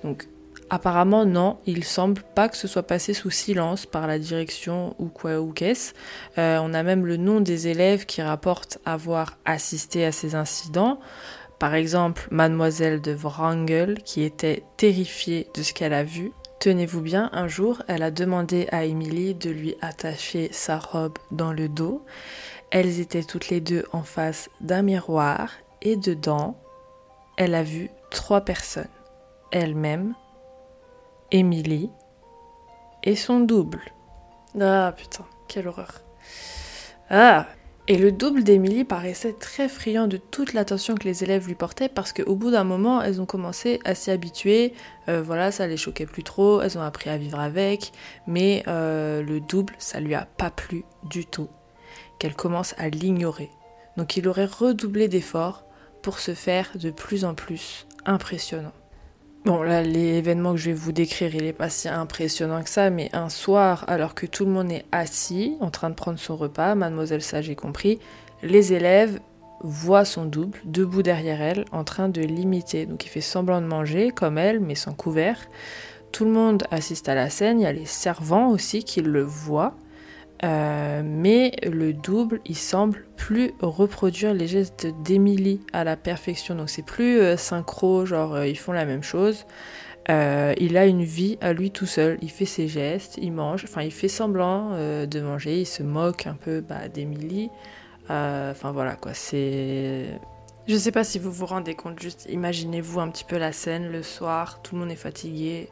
Donc 0.03 0.27
apparemment 0.71 1.25
non, 1.25 1.59
il 1.67 1.83
semble 1.83 2.23
pas 2.33 2.49
que 2.49 2.57
ce 2.57 2.67
soit 2.67 2.83
passé 2.83 3.13
sous 3.13 3.29
silence 3.29 3.85
par 3.85 4.07
la 4.07 4.17
direction 4.17 4.95
ou 4.97 5.05
quoi 5.05 5.39
ou 5.39 5.51
qu'est-ce. 5.51 5.93
on 6.37 6.73
a 6.73 6.83
même 6.83 7.05
le 7.05 7.17
nom 7.17 7.41
des 7.41 7.67
élèves 7.67 8.05
qui 8.05 8.21
rapportent 8.21 8.79
avoir 8.85 9.37
assisté 9.45 10.05
à 10.05 10.11
ces 10.11 10.33
incidents. 10.33 10.99
Par 11.59 11.75
exemple, 11.75 12.27
mademoiselle 12.31 13.01
de 13.01 13.11
Wrangel 13.11 14.01
qui 14.03 14.23
était 14.23 14.63
terrifiée 14.77 15.47
de 15.53 15.61
ce 15.61 15.73
qu'elle 15.73 15.93
a 15.93 16.03
vu. 16.03 16.31
Tenez-vous 16.61 17.01
bien, 17.01 17.31
un 17.33 17.47
jour, 17.47 17.81
elle 17.87 18.03
a 18.03 18.11
demandé 18.11 18.67
à 18.71 18.85
Émilie 18.85 19.33
de 19.33 19.49
lui 19.49 19.73
attacher 19.81 20.49
sa 20.51 20.77
robe 20.77 21.17
dans 21.31 21.53
le 21.53 21.67
dos. 21.67 22.05
Elles 22.69 22.99
étaient 22.99 23.23
toutes 23.23 23.49
les 23.49 23.61
deux 23.61 23.83
en 23.93 24.03
face 24.03 24.47
d'un 24.59 24.83
miroir 24.83 25.49
et 25.81 25.95
dedans, 25.95 26.55
elle 27.35 27.55
a 27.55 27.63
vu 27.63 27.89
trois 28.11 28.41
personnes. 28.41 28.85
Elle-même, 29.51 30.13
Émilie 31.31 31.89
et 33.01 33.15
son 33.15 33.39
double. 33.39 33.81
Ah 34.61 34.93
putain, 34.95 35.25
quelle 35.47 35.67
horreur. 35.67 36.01
Ah, 37.09 37.47
et 37.91 37.97
le 37.97 38.13
double 38.13 38.45
d'Emily 38.45 38.85
paraissait 38.85 39.33
très 39.33 39.67
friand 39.67 40.07
de 40.07 40.15
toute 40.15 40.53
l'attention 40.53 40.95
que 40.95 41.03
les 41.03 41.25
élèves 41.25 41.45
lui 41.45 41.55
portaient 41.55 41.89
parce 41.89 42.13
qu'au 42.13 42.37
bout 42.37 42.49
d'un 42.49 42.63
moment, 42.63 43.01
elles 43.01 43.19
ont 43.19 43.25
commencé 43.25 43.81
à 43.83 43.95
s'y 43.95 44.11
habituer. 44.11 44.73
Euh, 45.09 45.21
voilà, 45.21 45.51
ça 45.51 45.67
les 45.67 45.75
choquait 45.75 46.05
plus 46.05 46.23
trop, 46.23 46.61
elles 46.61 46.77
ont 46.77 46.81
appris 46.83 47.09
à 47.09 47.17
vivre 47.17 47.37
avec. 47.37 47.91
Mais 48.27 48.63
euh, 48.69 49.21
le 49.21 49.41
double, 49.41 49.73
ça 49.77 49.99
lui 49.99 50.15
a 50.15 50.25
pas 50.37 50.51
plu 50.51 50.85
du 51.09 51.25
tout. 51.25 51.49
Qu'elle 52.17 52.33
commence 52.33 52.75
à 52.77 52.87
l'ignorer. 52.87 53.49
Donc 53.97 54.15
il 54.15 54.25
aurait 54.29 54.45
redoublé 54.45 55.09
d'efforts 55.09 55.65
pour 56.01 56.19
se 56.19 56.33
faire 56.33 56.69
de 56.75 56.91
plus 56.91 57.25
en 57.25 57.33
plus 57.33 57.87
impressionnant. 58.05 58.71
Bon, 59.43 59.63
là, 59.63 59.81
l'événement 59.81 60.51
que 60.51 60.59
je 60.59 60.69
vais 60.69 60.75
vous 60.75 60.91
décrire, 60.91 61.33
il 61.33 61.45
est 61.45 61.53
pas 61.53 61.69
si 61.69 61.89
impressionnant 61.89 62.61
que 62.61 62.69
ça, 62.69 62.91
mais 62.91 63.09
un 63.11 63.27
soir, 63.29 63.85
alors 63.87 64.13
que 64.13 64.27
tout 64.27 64.45
le 64.45 64.51
monde 64.51 64.71
est 64.71 64.85
assis, 64.91 65.57
en 65.61 65.71
train 65.71 65.89
de 65.89 65.95
prendre 65.95 66.19
son 66.19 66.35
repas, 66.35 66.75
mademoiselle 66.75 67.23
Sage 67.23 67.49
y 67.49 67.55
compris, 67.55 67.99
les 68.43 68.73
élèves 68.73 69.19
voit 69.63 70.05
son 70.05 70.25
double 70.25 70.59
debout 70.63 71.01
derrière 71.01 71.41
elle 71.41 71.65
en 71.71 71.83
train 71.83 72.07
de 72.07 72.21
l'imiter. 72.21 72.85
Donc 72.85 73.05
il 73.05 73.09
fait 73.09 73.21
semblant 73.21 73.61
de 73.61 73.65
manger 73.65 74.11
comme 74.11 74.37
elle 74.37 74.59
mais 74.59 74.75
sans 74.75 74.93
couvert. 74.93 75.37
Tout 76.11 76.25
le 76.25 76.31
monde 76.31 76.63
assiste 76.69 77.09
à 77.09 77.15
la 77.15 77.29
scène, 77.29 77.59
il 77.59 77.63
y 77.63 77.67
a 77.67 77.73
les 77.73 77.85
servants 77.85 78.49
aussi 78.49 78.83
qui 78.83 79.01
le 79.01 79.23
voient. 79.23 79.75
Euh, 80.43 81.03
mais 81.05 81.55
le 81.63 81.93
double, 81.93 82.41
il 82.45 82.55
semble 82.55 83.05
plus 83.15 83.53
reproduire 83.61 84.33
les 84.33 84.47
gestes 84.47 84.87
d'Emily 85.03 85.61
à 85.71 85.83
la 85.83 85.95
perfection. 85.95 86.55
Donc 86.55 86.69
c'est 86.69 86.85
plus 86.85 87.19
euh, 87.19 87.37
synchro, 87.37 88.05
genre 88.05 88.35
euh, 88.35 88.47
ils 88.47 88.57
font 88.57 88.71
la 88.71 88.85
même 88.85 89.03
chose. 89.03 89.45
il 90.09 90.77
a 90.77 90.85
une 90.85 91.03
vie 91.03 91.37
à 91.41 91.53
lui 91.53 91.69
tout 91.71 91.85
seul. 91.85 92.17
Il 92.21 92.31
fait 92.31 92.45
ses 92.45 92.67
gestes, 92.67 93.19
il 93.21 93.31
mange, 93.31 93.63
enfin 93.65 93.83
il 93.83 93.91
fait 93.91 94.07
semblant 94.07 94.71
de 95.05 95.21
manger, 95.21 95.61
il 95.61 95.67
se 95.67 95.83
moque 95.83 96.25
un 96.27 96.33
peu 96.33 96.61
bah, 96.61 96.87
d'Emily. 96.87 97.49
Enfin 98.09 98.71
voilà 98.71 98.95
quoi, 98.95 99.13
c'est. 99.13 100.19
Je 100.67 100.75
sais 100.75 100.91
pas 100.91 101.03
si 101.03 101.17
vous 101.17 101.31
vous 101.31 101.45
rendez 101.45 101.75
compte, 101.75 101.99
juste 101.99 102.27
imaginez-vous 102.29 102.99
un 102.99 103.09
petit 103.09 103.23
peu 103.23 103.37
la 103.37 103.51
scène 103.51 103.91
le 103.91 104.03
soir, 104.03 104.61
tout 104.61 104.75
le 104.75 104.81
monde 104.81 104.91
est 104.91 104.95
fatigué, 104.95 105.69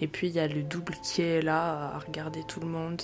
et 0.00 0.06
puis 0.06 0.28
il 0.28 0.34
y 0.34 0.40
a 0.40 0.48
le 0.48 0.62
double 0.62 0.94
qui 1.02 1.22
est 1.22 1.42
là 1.42 1.92
à 1.94 1.98
regarder 1.98 2.42
tout 2.46 2.60
le 2.60 2.66
monde 2.66 3.02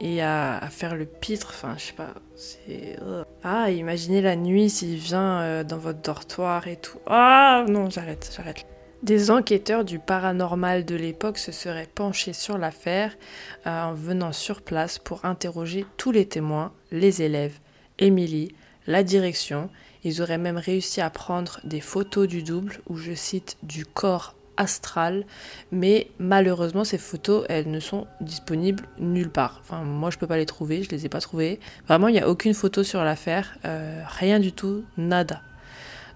et 0.00 0.22
à, 0.22 0.60
faire 0.70 0.96
le 0.96 1.04
pitre. 1.04 1.48
Enfin, 1.50 1.74
je 1.76 1.84
sais 1.84 1.92
pas. 1.92 2.14
C'est. 2.34 2.98
Euh. 3.02 3.24
Ah, 3.44 3.70
imaginez 3.70 4.20
la 4.20 4.36
nuit 4.36 4.70
s'il 4.70 4.96
vient 4.96 5.40
euh, 5.40 5.64
dans 5.64 5.78
votre 5.78 6.00
dortoir 6.00 6.68
et 6.68 6.76
tout. 6.76 6.98
Ah 7.06 7.64
non, 7.68 7.90
j'arrête, 7.90 8.32
j'arrête. 8.36 8.66
Des 9.02 9.30
enquêteurs 9.30 9.84
du 9.84 9.98
paranormal 9.98 10.84
de 10.84 10.94
l'époque 10.94 11.38
se 11.38 11.52
seraient 11.52 11.88
penchés 11.94 12.34
sur 12.34 12.58
l'affaire 12.58 13.16
euh, 13.66 13.82
en 13.82 13.94
venant 13.94 14.32
sur 14.32 14.60
place 14.60 14.98
pour 14.98 15.24
interroger 15.24 15.86
tous 15.96 16.12
les 16.12 16.26
témoins, 16.26 16.72
les 16.90 17.22
élèves, 17.22 17.58
Émilie, 17.98 18.54
la 18.86 19.02
direction. 19.02 19.70
Ils 20.04 20.22
auraient 20.22 20.38
même 20.38 20.58
réussi 20.58 21.00
à 21.00 21.10
prendre 21.10 21.60
des 21.64 21.80
photos 21.80 22.26
du 22.26 22.42
double, 22.42 22.80
ou 22.88 22.96
je 22.96 23.12
cite, 23.12 23.56
du 23.62 23.84
corps 23.86 24.34
astral, 24.60 25.24
mais 25.72 26.10
malheureusement 26.18 26.84
ces 26.84 26.98
photos 26.98 27.46
elles 27.48 27.70
ne 27.70 27.80
sont 27.80 28.06
disponibles 28.20 28.84
nulle 28.98 29.30
part. 29.30 29.58
Enfin 29.62 29.82
moi 29.82 30.10
je 30.10 30.18
peux 30.18 30.26
pas 30.26 30.36
les 30.36 30.46
trouver, 30.46 30.82
je 30.82 30.90
les 30.90 31.06
ai 31.06 31.08
pas 31.08 31.20
trouvées. 31.20 31.58
Vraiment 31.88 32.08
il 32.08 32.12
n'y 32.12 32.20
a 32.20 32.28
aucune 32.28 32.54
photo 32.54 32.82
sur 32.84 33.02
l'affaire, 33.02 33.56
euh, 33.64 34.02
rien 34.06 34.38
du 34.38 34.52
tout, 34.52 34.84
nada. 34.98 35.40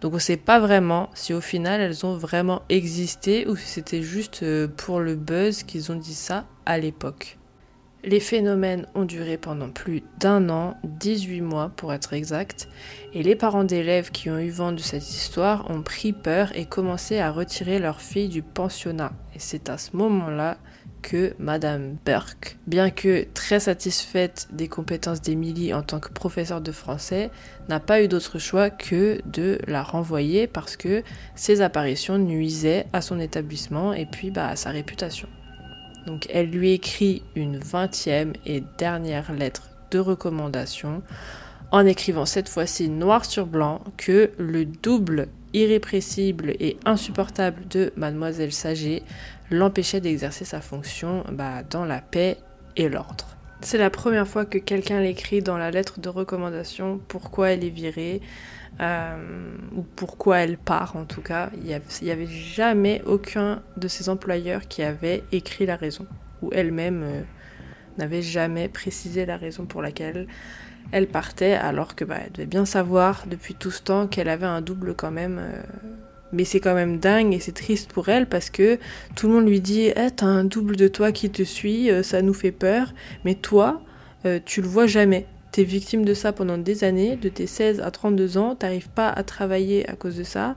Donc 0.03 0.13
on 0.13 0.19
sait 0.19 0.37
pas 0.37 0.61
vraiment 0.61 1.09
si 1.15 1.33
au 1.33 1.41
final 1.41 1.81
elles 1.81 2.05
ont 2.05 2.17
vraiment 2.17 2.61
existé 2.69 3.47
ou 3.49 3.57
si 3.57 3.67
c'était 3.67 4.03
juste 4.03 4.43
euh, 4.43 4.69
pour 4.69 5.01
le 5.01 5.15
buzz 5.15 5.63
qu'ils 5.63 5.91
ont 5.91 5.97
dit 5.97 6.15
ça 6.15 6.45
à 6.67 6.77
l'époque. 6.79 7.39
Les 8.07 8.21
phénomènes 8.21 8.87
ont 8.95 9.07
duré 9.07 9.39
pendant 9.39 9.71
plus 9.71 10.03
d'un 10.21 10.51
an, 10.51 10.77
18 10.85 11.41
mois 11.41 11.73
pour 11.75 11.91
être 11.95 12.13
exact, 12.13 12.69
et 13.15 13.23
les 13.23 13.35
parents 13.35 13.65
d'élèves 13.65 14.11
qui 14.11 14.29
ont 14.29 14.39
eu 14.39 14.51
vent 14.51 14.73
de 14.73 14.81
cette 14.81 15.09
histoire 15.09 15.71
ont 15.71 15.81
pris 15.81 16.13
peur 16.13 16.53
et 16.55 16.67
commencé 16.67 17.19
à 17.19 17.31
retirer 17.31 17.79
leur 17.79 18.03
fille 18.03 18.29
du 18.29 18.43
pensionnat. 18.43 19.13
Et 19.35 19.39
c'est 19.39 19.71
à 19.71 19.79
ce 19.79 19.97
moment-là 19.97 20.59
que 21.01 21.35
Madame 21.39 21.97
Burke, 22.05 22.59
bien 22.67 22.91
que 22.91 23.27
très 23.33 23.61
satisfaite 23.61 24.49
des 24.53 24.69
compétences 24.69 25.23
d'Emily 25.23 25.73
en 25.73 25.83
tant 25.83 25.99
que 25.99 26.13
professeure 26.13 26.61
de 26.61 26.73
français, 26.73 27.31
n'a 27.71 27.81
pas 27.81 28.03
eu 28.03 28.09
d'autre 28.09 28.39
choix 28.39 28.69
que 28.69 29.19
de 29.25 29.59
la 29.67 29.83
renvoyer 29.83 30.47
parce 30.47 30.77
que 30.77 31.03
ses 31.37 31.63
apparitions 31.63 32.19
nuisaient 32.19 32.85
à 32.93 33.01
son 33.01 33.19
établissement 33.19 33.95
et 33.95 34.05
puis 34.05 34.31
bah, 34.31 34.49
à 34.49 34.57
sa 34.57 34.69
réputation. 34.69 35.29
Donc 36.07 36.27
elle 36.31 36.51
lui 36.51 36.73
écrit 36.73 37.23
une 37.35 37.59
vingtième 37.59 38.33
et 38.45 38.63
dernière 38.79 39.33
lettre 39.33 39.71
de 39.91 39.99
recommandation 39.99 41.03
en 41.71 41.87
écrivant 41.87 42.27
cette 42.27 42.49
fois-ci 42.49 42.89
noir 42.89 43.25
sur 43.25 43.47
blanc 43.47 43.83
que 43.97 44.31
le 44.39 44.65
double 44.65 45.29
irrépressible 45.55 46.51
et 46.61 46.77
insupportable 46.85 47.67
de 47.69 47.93
mademoiselle 47.97 48.53
Saget 48.53 49.03
l'empêchait 49.51 50.01
d'exercer 50.01 50.45
sa 50.45 50.61
fonction 50.61 51.25
bah, 51.33 51.63
dans 51.69 51.85
la 51.85 52.01
paix 52.01 52.39
et 52.77 52.89
l'ordre. 52.89 53.27
C'est 53.61 53.79
la 53.79 53.91
première 53.91 54.29
fois 54.29 54.45
que 54.45 54.59
quelqu'un 54.59 55.01
l'écrit 55.01 55.41
dans 55.41 55.57
la 55.57 55.71
lettre 55.71 56.01
de 56.01 56.09
recommandation 56.09 57.01
pourquoi 57.09 57.51
elle 57.51 57.65
est 57.65 57.71
virée, 57.71 58.21
ou 58.81 59.83
pourquoi 59.97 60.39
elle 60.39 60.59
part 60.59 60.97
en 60.97 61.05
tout 61.05 61.21
cas. 61.21 61.51
Il 61.57 61.65
n'y 62.03 62.11
avait, 62.11 62.27
jamais 62.27 63.03
aucun 63.07 63.63
de 63.77 63.89
ses 63.89 64.09
employeurs 64.09 64.67
qui 64.69 64.83
avait 64.83 65.23
écrit 65.33 65.67
la 65.67 65.77
raison, 65.77 66.07
ou 66.43 66.51
elle-même 66.53 67.03
euh, 67.05 67.21
n'avait 67.99 68.23
jamais 68.23 68.69
précisé 68.69 69.27
la 69.27 69.37
raison 69.37 69.65
pour 69.65 69.83
laquelle 69.83 70.27
elle 70.93 71.07
partait, 71.07 71.53
alors 71.53 71.95
que 71.95 72.05
bah, 72.05 72.17
elle 72.25 72.33
devait 72.33 72.47
bien 72.47 72.67
savoir 72.67 73.25
depuis 73.29 73.55
tout 73.55 73.71
ce 73.71 73.83
temps 73.83 74.07
qu'elle 74.07 74.29
avait 74.29 74.47
un 74.47 74.61
double 74.61 74.95
quand 74.95 75.11
même. 75.11 75.39
Euh, 75.39 75.63
mais 76.33 76.45
c'est 76.45 76.59
quand 76.59 76.75
même 76.75 76.99
dingue 76.99 77.33
et 77.33 77.39
c'est 77.39 77.53
triste 77.53 77.93
pour 77.93 78.09
elle 78.09 78.27
parce 78.29 78.51
que 78.51 78.81
tout 79.15 79.29
le 79.29 79.35
monde 79.35 79.47
lui 79.47 79.61
dit 79.61 79.93
eh, 79.95 80.11
T'as 80.11 80.27
un 80.27 80.43
double 80.43 80.75
de 80.75 80.89
toi 80.89 81.13
qui 81.13 81.31
te 81.31 81.45
suit, 81.45 81.91
ça 82.03 82.23
nous 82.23 82.35
fait 82.35 82.51
peur, 82.51 82.93
mais 83.25 83.37
toi, 83.37 83.81
tu 84.45 84.61
le 84.61 84.67
vois 84.67 84.89
jamais. 84.89 85.29
T'es 85.55 85.63
victime 85.63 86.05
de 86.05 86.15
ça 86.15 86.33
pendant 86.33 86.59
des 86.59 86.83
années, 86.83 87.15
de 87.15 87.29
tes 87.29 87.47
16 87.47 87.79
à 87.79 87.93
32 87.93 88.39
ans, 88.39 88.57
t'arrives 88.57 88.89
pas 88.89 89.09
à 89.09 89.23
travailler 89.23 89.89
à 89.89 89.95
cause 89.95 90.17
de 90.17 90.25
ça, 90.25 90.57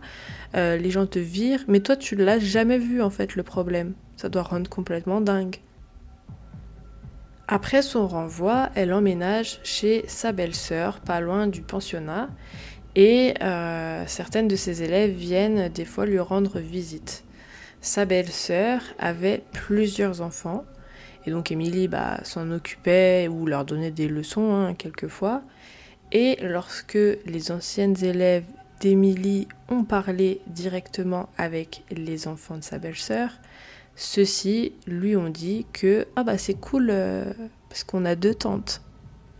euh, 0.55 0.75
les 0.75 0.89
gens 0.89 1.05
te 1.05 1.19
virent, 1.19 1.63
mais 1.67 1.81
toi 1.81 1.95
tu 1.95 2.15
l'as 2.15 2.39
jamais 2.39 2.79
vu 2.79 3.03
en 3.03 3.11
fait 3.11 3.35
le 3.35 3.43
problème. 3.43 3.93
Ça 4.15 4.27
doit 4.27 4.41
rendre 4.41 4.67
complètement 4.67 5.21
dingue. 5.21 5.57
Après 7.47 7.83
son 7.83 8.07
renvoi, 8.07 8.71
elle 8.73 8.91
emménage 8.91 9.59
chez 9.63 10.03
sa 10.07 10.31
belle-sœur, 10.31 10.99
pas 10.99 11.19
loin 11.19 11.45
du 11.45 11.61
pensionnat, 11.61 12.29
et 12.95 13.35
euh, 13.43 14.03
certaines 14.07 14.47
de 14.47 14.55
ses 14.55 14.81
élèves 14.81 15.11
viennent 15.11 15.69
des 15.69 15.85
fois 15.85 16.07
lui 16.07 16.17
rendre 16.17 16.57
visite. 16.57 17.23
Sa 17.81 18.05
belle-sœur 18.05 18.81
avait 18.97 19.43
plusieurs 19.53 20.21
enfants, 20.21 20.65
et 21.27 21.31
donc 21.31 21.51
Émilie 21.51 21.89
bah, 21.89 22.21
s'en 22.23 22.49
occupait 22.51 23.27
ou 23.27 23.45
leur 23.45 23.65
donnait 23.65 23.91
des 23.91 24.07
leçons 24.07 24.55
hein, 24.55 24.73
quelquefois. 24.73 25.41
Et 26.13 26.37
lorsque 26.41 26.97
les 27.25 27.51
anciennes 27.51 28.01
élèves 28.01 28.45
d'Émilie 28.79 29.49
ont 29.67 29.83
parlé 29.83 30.39
directement 30.47 31.27
avec 31.37 31.83
les 31.91 32.29
enfants 32.29 32.55
de 32.55 32.63
sa 32.63 32.77
belle-sœur, 32.79 33.31
ceux-ci 33.97 34.71
lui 34.87 35.17
ont 35.17 35.29
dit 35.29 35.65
que 35.73 36.07
ah 36.15 36.23
bah 36.23 36.37
c'est 36.37 36.53
cool 36.53 36.87
euh, 36.91 37.25
parce 37.67 37.83
qu'on 37.83 38.05
a 38.05 38.15
deux 38.15 38.35
tantes. 38.35 38.81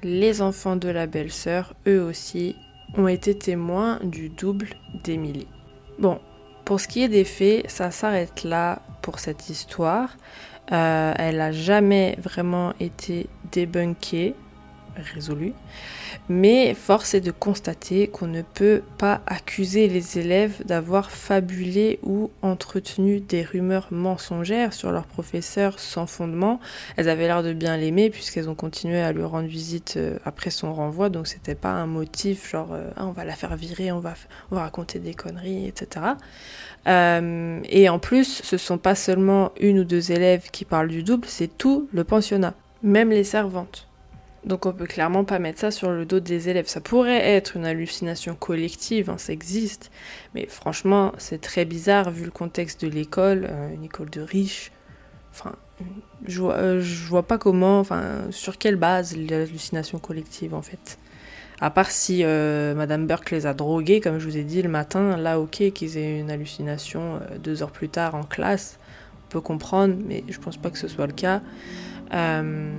Les 0.04 0.42
enfants 0.42 0.76
de 0.76 0.90
la 0.90 1.08
belle-sœur, 1.08 1.74
eux 1.88 2.04
aussi, 2.04 2.58
ont 2.96 3.08
été 3.08 3.38
témoins 3.38 4.02
du 4.04 4.28
double 4.28 4.68
d'Émilie. 5.06 5.48
Bon, 6.00 6.20
pour 6.66 6.82
ce 6.82 6.90
qui 6.90 7.02
est 7.02 7.08
des 7.08 7.24
faits, 7.24 7.70
ça 7.70 7.92
s'arrête 7.92 8.44
là 8.44 8.82
pour 9.02 9.20
cette 9.20 9.50
histoire. 9.50 10.18
Euh, 10.72 11.14
elle 11.18 11.38
n'a 11.38 11.52
jamais 11.52 12.18
vraiment 12.22 12.74
été 12.80 13.28
débunkée, 13.52 14.36
résolue. 15.02 15.54
Mais 16.30 16.74
force 16.74 17.14
est 17.14 17.22
de 17.22 17.32
constater 17.32 18.08
qu'on 18.08 18.28
ne 18.28 18.42
peut 18.42 18.82
pas 18.98 19.22
accuser 19.26 19.88
les 19.88 20.20
élèves 20.20 20.64
d'avoir 20.66 21.12
fabulé 21.12 22.00
ou 22.04 22.32
entretenu 22.42 23.20
des 23.20 23.44
rumeurs 23.44 23.88
mensongères 23.92 24.74
sur 24.74 24.92
leur 24.92 25.06
professeur 25.06 25.80
sans 25.80 26.06
fondement. 26.06 26.60
Elles 26.96 27.10
avaient 27.10 27.28
l'air 27.28 27.44
de 27.44 27.54
bien 27.54 27.78
l'aimer 27.78 28.10
puisqu'elles 28.10 28.50
ont 28.50 28.56
continué 28.56 29.00
à 29.00 29.12
lui 29.12 29.24
rendre 29.24 29.48
visite 29.48 29.96
euh, 29.98 30.18
après 30.26 30.50
son 30.50 30.74
renvoi, 30.74 31.10
donc 31.10 31.28
c'était 31.28 31.56
pas 31.56 31.72
un 31.72 31.88
motif 31.88 32.50
genre 32.50 32.74
euh, 32.74 32.90
ah, 32.96 33.06
on 33.06 33.12
va 33.12 33.26
la 33.26 33.34
faire 33.34 33.56
virer, 33.56 33.92
on 33.92 34.00
va, 34.00 34.14
on 34.52 34.56
va 34.56 34.62
raconter 34.62 35.00
des 35.00 35.14
conneries, 35.14 35.68
etc. 35.68 36.06
Euh, 36.88 37.60
et 37.70 37.90
en 37.90 38.00
plus, 38.00 38.42
ce 38.44 38.58
sont 38.58 38.78
pas 38.78 38.96
seulement 38.96 39.52
une 39.60 39.80
ou 39.80 39.84
deux 39.84 40.12
élèves 40.12 40.50
qui 40.52 40.66
parlent 40.66 40.88
du 40.88 41.04
double, 41.04 41.28
c'est 41.28 41.58
tout 41.58 41.90
le 41.94 42.04
pensionnat, 42.04 42.54
même 42.84 43.10
les 43.10 43.24
servantes. 43.24 43.87
Donc 44.46 44.66
on 44.66 44.72
peut 44.72 44.86
clairement 44.86 45.24
pas 45.24 45.40
mettre 45.40 45.60
ça 45.60 45.72
sur 45.72 45.90
le 45.90 46.06
dos 46.06 46.20
des 46.20 46.50
élèves. 46.50 46.68
Ça 46.68 46.80
pourrait 46.80 47.26
être 47.28 47.58
une 47.58 47.66
hallucination 47.66 48.36
collective, 48.36 49.10
hein, 49.10 49.18
ça 49.18 49.34
existe, 49.34 49.92
mais 50.36 50.48
franchement 50.48 51.12
c'est 51.18 51.42
très 51.42 51.66
bizarre 51.66 52.12
vu 52.12 52.24
le 52.24 52.32
contexte 52.32 52.86
de 52.86 52.90
l'école, 52.90 53.48
euh, 53.50 53.74
une 53.74 53.84
école 53.84 54.10
de 54.10 54.22
riches. 54.22 54.72
Enfin, 55.32 55.56
je 56.26 56.42
vois, 56.42 56.56
euh, 56.56 56.84
vois 57.08 57.24
pas 57.24 57.38
comment, 57.38 57.80
enfin 57.80 58.04
sur 58.32 58.58
quelle 58.58 58.78
base 58.78 59.16
l'hallucination 59.18 60.00
collective 60.00 60.54
en 60.54 60.62
fait. 60.62 60.98
À 61.60 61.72
part 61.72 61.90
si 61.90 62.24
euh, 62.24 62.76
Madame 62.76 63.08
Burke 63.08 63.32
les 63.32 63.48
a 63.48 63.54
drogués, 63.56 64.00
comme 64.00 64.20
je 64.20 64.26
vous 64.26 64.38
ai 64.38 64.44
dit 64.44 64.62
le 64.62 64.70
matin, 64.70 65.18
là 65.18 65.40
ok 65.40 65.72
qu'ils 65.74 65.98
aient 65.98 66.20
une 66.20 66.30
hallucination 66.30 67.16
euh, 67.16 67.38
deux 67.40 67.64
heures 67.64 67.72
plus 67.72 67.90
tard 67.90 68.14
en 68.14 68.24
classe, 68.24 68.78
on 69.26 69.32
peut 69.32 69.42
comprendre, 69.42 69.96
mais 70.06 70.24
je 70.30 70.38
pense 70.38 70.58
pas 70.58 70.70
que 70.70 70.78
ce 70.78 70.88
soit 70.88 71.08
le 71.08 71.14
cas. 71.14 71.42
Euh, 72.14 72.72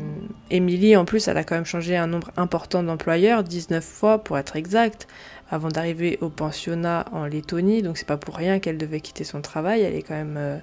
Émilie, 0.51 0.97
en 0.97 1.05
plus, 1.05 1.29
elle 1.29 1.37
a 1.37 1.45
quand 1.45 1.55
même 1.57 1.65
changé 1.65 1.97
un 1.97 2.07
nombre 2.07 2.31
important 2.37 2.83
d'employeurs, 2.83 3.45
19 3.45 3.85
fois 3.85 4.25
pour 4.25 4.39
être 4.39 4.57
exact, 4.57 5.07
avant 5.51 5.69
d'arriver 5.69 6.19
au 6.21 6.29
pensionnat 6.31 7.05
en 7.13 7.25
Lettonie, 7.27 7.83
donc 7.83 7.99
c'est 7.99 8.07
pas 8.07 8.17
pour 8.17 8.37
rien 8.37 8.59
qu'elle 8.59 8.79
devait 8.79 9.01
quitter 9.01 9.25
son 9.25 9.43
travail, 9.43 9.83
elle 9.83 9.95
est 9.95 10.03
quand 10.03 10.15
même 10.15 10.63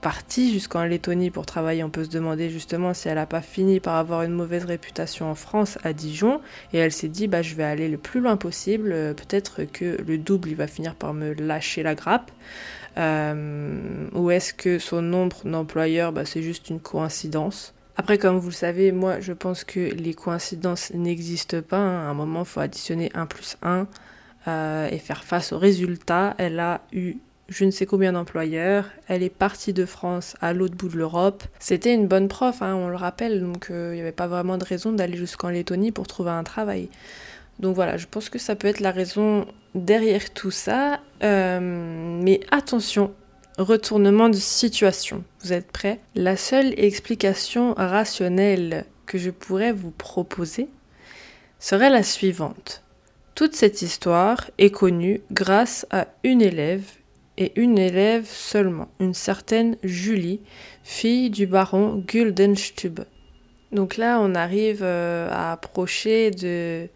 partie 0.00 0.52
jusqu'en 0.52 0.84
Lettonie 0.84 1.30
pour 1.30 1.46
travailler. 1.46 1.84
On 1.84 1.90
peut 1.90 2.04
se 2.04 2.10
demander 2.10 2.50
justement 2.50 2.94
si 2.94 3.08
elle 3.08 3.16
n'a 3.16 3.26
pas 3.26 3.42
fini 3.42 3.80
par 3.80 3.96
avoir 3.96 4.22
une 4.22 4.32
mauvaise 4.32 4.64
réputation 4.64 5.30
en 5.30 5.34
France, 5.34 5.78
à 5.84 5.92
Dijon, 5.92 6.40
et 6.72 6.78
elle 6.78 6.92
s'est 6.92 7.08
dit 7.08 7.28
bah 7.28 7.42
je 7.42 7.54
vais 7.54 7.64
aller 7.64 7.88
le 7.88 7.98
plus 7.98 8.20
loin 8.20 8.36
possible. 8.36 8.92
euh, 8.92 9.14
Peut-être 9.14 9.64
que 9.64 10.00
le 10.02 10.18
double 10.18 10.50
il 10.50 10.56
va 10.56 10.66
finir 10.66 10.94
par 10.94 11.14
me 11.14 11.32
lâcher 11.34 11.82
la 11.82 11.94
grappe. 11.94 12.30
Euh, 12.98 14.08
ou 14.14 14.30
est-ce 14.30 14.52
que 14.54 14.78
son 14.78 15.02
nombre 15.02 15.36
d'employeurs 15.44 16.12
bah, 16.12 16.24
c'est 16.24 16.42
juste 16.42 16.70
une 16.70 16.80
coïncidence? 16.80 17.74
Après, 17.96 18.18
comme 18.18 18.38
vous 18.38 18.48
le 18.48 18.54
savez, 18.54 18.92
moi, 18.92 19.20
je 19.20 19.32
pense 19.32 19.64
que 19.64 19.80
les 19.80 20.14
coïncidences 20.14 20.92
n'existent 20.94 21.62
pas. 21.62 21.78
hein. 21.78 22.06
À 22.06 22.10
un 22.10 22.14
moment, 22.14 22.40
il 22.40 22.46
faut 22.46 22.60
additionner 22.60 23.10
1 23.14 23.26
plus 23.26 23.56
1 23.62 23.86
euh, 24.48 24.88
et 24.90 24.98
faire 24.98 25.24
face 25.24 25.52
au 25.52 25.58
résultat. 25.58 26.34
Elle 26.38 26.58
a 26.60 26.82
eu 26.92 27.16
je 27.50 27.64
ne 27.64 27.70
sais 27.72 27.84
combien 27.84 28.12
d'employeurs. 28.12 28.86
Elle 29.08 29.22
est 29.22 29.28
partie 29.28 29.72
de 29.72 29.84
France 29.84 30.36
à 30.40 30.52
l'autre 30.52 30.76
bout 30.76 30.88
de 30.88 30.96
l'Europe. 30.96 31.42
C'était 31.58 31.92
une 31.92 32.06
bonne 32.06 32.28
prof, 32.28 32.62
hein, 32.62 32.74
on 32.76 32.88
le 32.88 32.96
rappelle, 32.96 33.40
donc 33.40 33.70
euh, 33.70 33.90
il 33.92 33.96
n'y 33.96 34.00
avait 34.00 34.12
pas 34.12 34.28
vraiment 34.28 34.56
de 34.56 34.64
raison 34.64 34.92
d'aller 34.92 35.16
jusqu'en 35.16 35.48
Lettonie 35.48 35.90
pour 35.90 36.06
trouver 36.06 36.30
un 36.30 36.44
travail. 36.44 36.88
Donc 37.58 37.74
voilà, 37.74 37.96
je 37.96 38.06
pense 38.06 38.30
que 38.30 38.38
ça 38.38 38.54
peut 38.54 38.68
être 38.68 38.80
la 38.80 38.92
raison 38.92 39.46
derrière 39.74 40.32
tout 40.32 40.52
ça. 40.52 41.00
Euh, 41.22 42.20
mais 42.22 42.40
attention, 42.52 43.12
retournement 43.58 44.28
de 44.28 44.36
situation. 44.36 45.24
Vous 45.42 45.52
êtes 45.52 45.70
prêts? 45.70 46.00
La 46.14 46.36
seule 46.36 46.72
explication 46.78 47.74
rationnelle 47.74 48.86
que 49.06 49.18
je 49.18 49.30
pourrais 49.30 49.72
vous 49.72 49.90
proposer 49.90 50.68
serait 51.58 51.90
la 51.90 52.02
suivante. 52.02 52.82
Toute 53.34 53.54
cette 53.54 53.82
histoire 53.82 54.50
est 54.58 54.70
connue 54.70 55.20
grâce 55.30 55.86
à 55.90 56.06
une 56.24 56.42
élève 56.42 56.84
et 57.38 57.58
une 57.60 57.78
élève 57.78 58.26
seulement, 58.26 58.88
une 59.00 59.14
certaine 59.14 59.76
Julie, 59.82 60.40
fille 60.82 61.30
du 61.30 61.46
baron 61.46 62.04
Guldenstube. 62.06 63.00
Donc 63.72 63.96
là, 63.96 64.18
on 64.20 64.34
arrive 64.34 64.80
euh, 64.82 65.28
à 65.30 65.52
approcher 65.52 66.30
de 66.30 66.88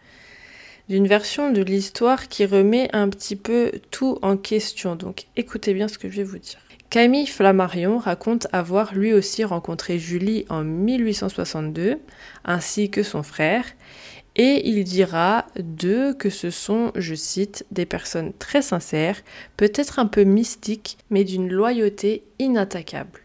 d'une 0.88 1.06
version 1.06 1.50
de 1.50 1.62
l'histoire 1.62 2.28
qui 2.28 2.46
remet 2.46 2.88
un 2.94 3.08
petit 3.08 3.36
peu 3.36 3.72
tout 3.90 4.18
en 4.22 4.36
question. 4.36 4.96
Donc 4.96 5.26
écoutez 5.36 5.74
bien 5.74 5.88
ce 5.88 5.98
que 5.98 6.08
je 6.08 6.16
vais 6.16 6.24
vous 6.24 6.38
dire. 6.38 6.58
Camille 6.90 7.26
Flammarion 7.26 7.98
raconte 7.98 8.46
avoir 8.52 8.94
lui 8.94 9.12
aussi 9.12 9.42
rencontré 9.42 9.98
Julie 9.98 10.46
en 10.48 10.62
1862, 10.62 11.98
ainsi 12.44 12.88
que 12.88 13.02
son 13.02 13.24
frère, 13.24 13.64
et 14.36 14.68
il 14.68 14.84
dira 14.84 15.46
d'eux 15.58 16.14
que 16.14 16.30
ce 16.30 16.50
sont, 16.50 16.92
je 16.94 17.14
cite, 17.14 17.66
des 17.70 17.86
personnes 17.86 18.32
très 18.38 18.62
sincères, 18.62 19.22
peut-être 19.56 19.98
un 19.98 20.06
peu 20.06 20.24
mystiques, 20.24 20.98
mais 21.10 21.24
d'une 21.24 21.48
loyauté 21.48 22.22
inattaquable. 22.38 23.20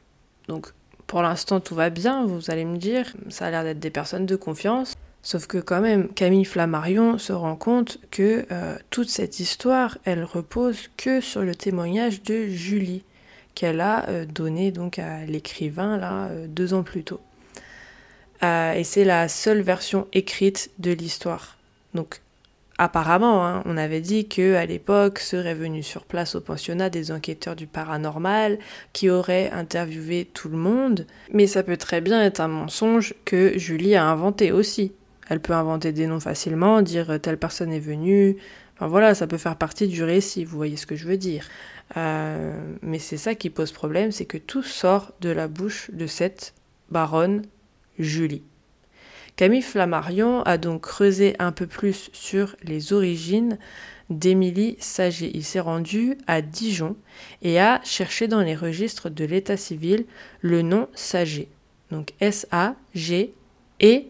Donc 0.48 0.74
pour 1.06 1.22
l'instant 1.22 1.60
tout 1.60 1.76
va 1.76 1.90
bien, 1.90 2.26
vous 2.26 2.50
allez 2.50 2.66
me 2.66 2.78
dire, 2.78 3.14
ça 3.30 3.48
a 3.48 3.52
l'air 3.52 3.64
d'être 3.64 3.80
des 3.80 3.90
personnes 3.90 4.26
de 4.26 4.36
confiance. 4.36 4.94
Sauf 5.22 5.48
que 5.48 5.58
quand 5.58 5.82
même, 5.82 6.08
Camille 6.10 6.46
Flammarion 6.46 7.18
se 7.18 7.34
rend 7.34 7.56
compte 7.56 8.00
que 8.10 8.46
euh, 8.52 8.76
toute 8.90 9.10
cette 9.10 9.40
histoire, 9.40 9.98
elle 10.06 10.24
repose 10.24 10.90
que 10.96 11.20
sur 11.20 11.42
le 11.42 11.54
témoignage 11.56 12.24
de 12.24 12.48
Julie, 12.48 13.04
qu'elle 13.54 13.82
a 13.82 14.08
euh, 14.08 14.26
donné 14.26 14.72
donc 14.72 14.98
à 14.98 15.26
l'écrivain 15.26 15.98
là 15.98 16.28
euh, 16.28 16.48
deux 16.48 16.74
ans 16.74 16.84
plus 16.84 17.04
tôt. 17.04 17.20
Et 18.42 18.86
c'est 18.86 19.04
la 19.04 19.28
seule 19.28 19.60
version 19.60 20.08
écrite 20.14 20.72
de 20.80 20.92
l'histoire. 20.92 21.58
Donc 21.94 22.22
apparemment, 22.78 23.46
hein, 23.46 23.62
on 23.66 23.76
avait 23.76 24.00
dit 24.00 24.30
que 24.30 24.56
à 24.56 24.66
l'époque 24.66 25.20
seraient 25.20 25.54
venus 25.54 25.86
sur 25.86 26.06
place 26.06 26.36
au 26.36 26.40
pensionnat 26.40 26.90
des 26.90 27.12
enquêteurs 27.12 27.58
du 27.58 27.68
paranormal 27.68 28.58
qui 28.94 29.10
auraient 29.10 29.52
interviewé 29.52 30.24
tout 30.24 30.48
le 30.48 30.56
monde, 30.56 31.06
mais 31.34 31.48
ça 31.48 31.64
peut 31.64 31.76
très 31.76 32.00
bien 32.00 32.24
être 32.24 32.40
un 32.40 32.48
mensonge 32.48 33.14
que 33.26 33.58
Julie 33.58 33.96
a 33.96 34.06
inventé 34.06 34.54
aussi. 34.54 34.94
Elle 35.30 35.40
peut 35.40 35.54
inventer 35.54 35.94
des 35.94 36.08
noms 36.08 36.20
facilement, 36.20 36.82
dire 36.82 37.20
telle 37.22 37.38
personne 37.38 37.72
est 37.72 37.80
venue. 37.80 38.36
Enfin 38.76 38.88
voilà, 38.88 39.16
ça 39.16 39.28
peut 39.28 39.38
faire 39.38 39.56
partie 39.56 39.88
du 39.88 40.04
récit, 40.04 40.44
vous 40.44 40.58
voyez 40.58 40.78
ce 40.78 40.86
que 40.86 40.96
je 40.96 41.08
veux 41.08 41.18
dire. 41.18 41.46
Euh, 41.98 42.54
mais 42.82 43.00
c'est 43.00 43.18
ça 43.18 43.36
qui 43.36 43.50
pose 43.50 43.72
problème, 43.72 44.12
c'est 44.12 44.26
que 44.26 44.38
tout 44.38 44.64
sort 44.64 45.12
de 45.22 45.30
la 45.30 45.48
bouche 45.48 45.92
de 45.92 46.08
cette 46.08 46.54
baronne 46.90 47.44
Julie. 47.98 48.44
Camille 49.36 49.62
Flammarion 49.62 50.44
a 50.44 50.58
donc 50.58 50.82
creusé 50.82 51.36
un 51.40 51.52
peu 51.52 51.66
plus 51.68 52.10
sur 52.14 52.56
les 52.64 52.92
origines 52.94 53.58
d'Émilie 54.10 54.76
Saget. 54.80 55.32
Il 55.34 55.44
s'est 55.44 55.60
rendu 55.60 56.18
à 56.28 56.42
Dijon 56.42 56.96
et 57.42 57.60
a 57.60 57.80
cherché 57.84 58.28
dans 58.28 58.42
les 58.42 58.56
registres 58.56 59.10
de 59.10 59.26
l'état 59.26 59.58
civil 59.58 60.06
le 60.42 60.62
nom 60.62 60.88
Saget. 60.94 61.48
Donc 61.92 62.14
S-A-G-E-E. 62.20 64.04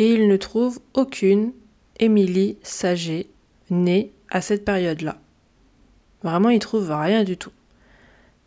Et 0.00 0.14
il 0.14 0.28
ne 0.28 0.38
trouve 0.38 0.80
aucune 0.94 1.52
Émilie 1.98 2.56
Saget 2.62 3.26
née 3.68 4.12
à 4.30 4.40
cette 4.40 4.64
période-là. 4.64 5.18
Vraiment, 6.22 6.48
il 6.48 6.58
trouve 6.58 6.90
rien 6.90 7.22
du 7.22 7.36
tout. 7.36 7.52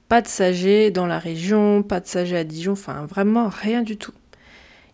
Pas 0.09 0.23
de 0.23 0.27
Saget 0.27 0.89
dans 0.89 1.05
la 1.05 1.19
région, 1.19 1.83
pas 1.83 1.99
de 1.99 2.07
Saget 2.07 2.37
à 2.37 2.43
Dijon, 2.43 2.71
enfin 2.71 3.05
vraiment 3.05 3.49
rien 3.49 3.83
du 3.83 3.97
tout. 3.97 4.13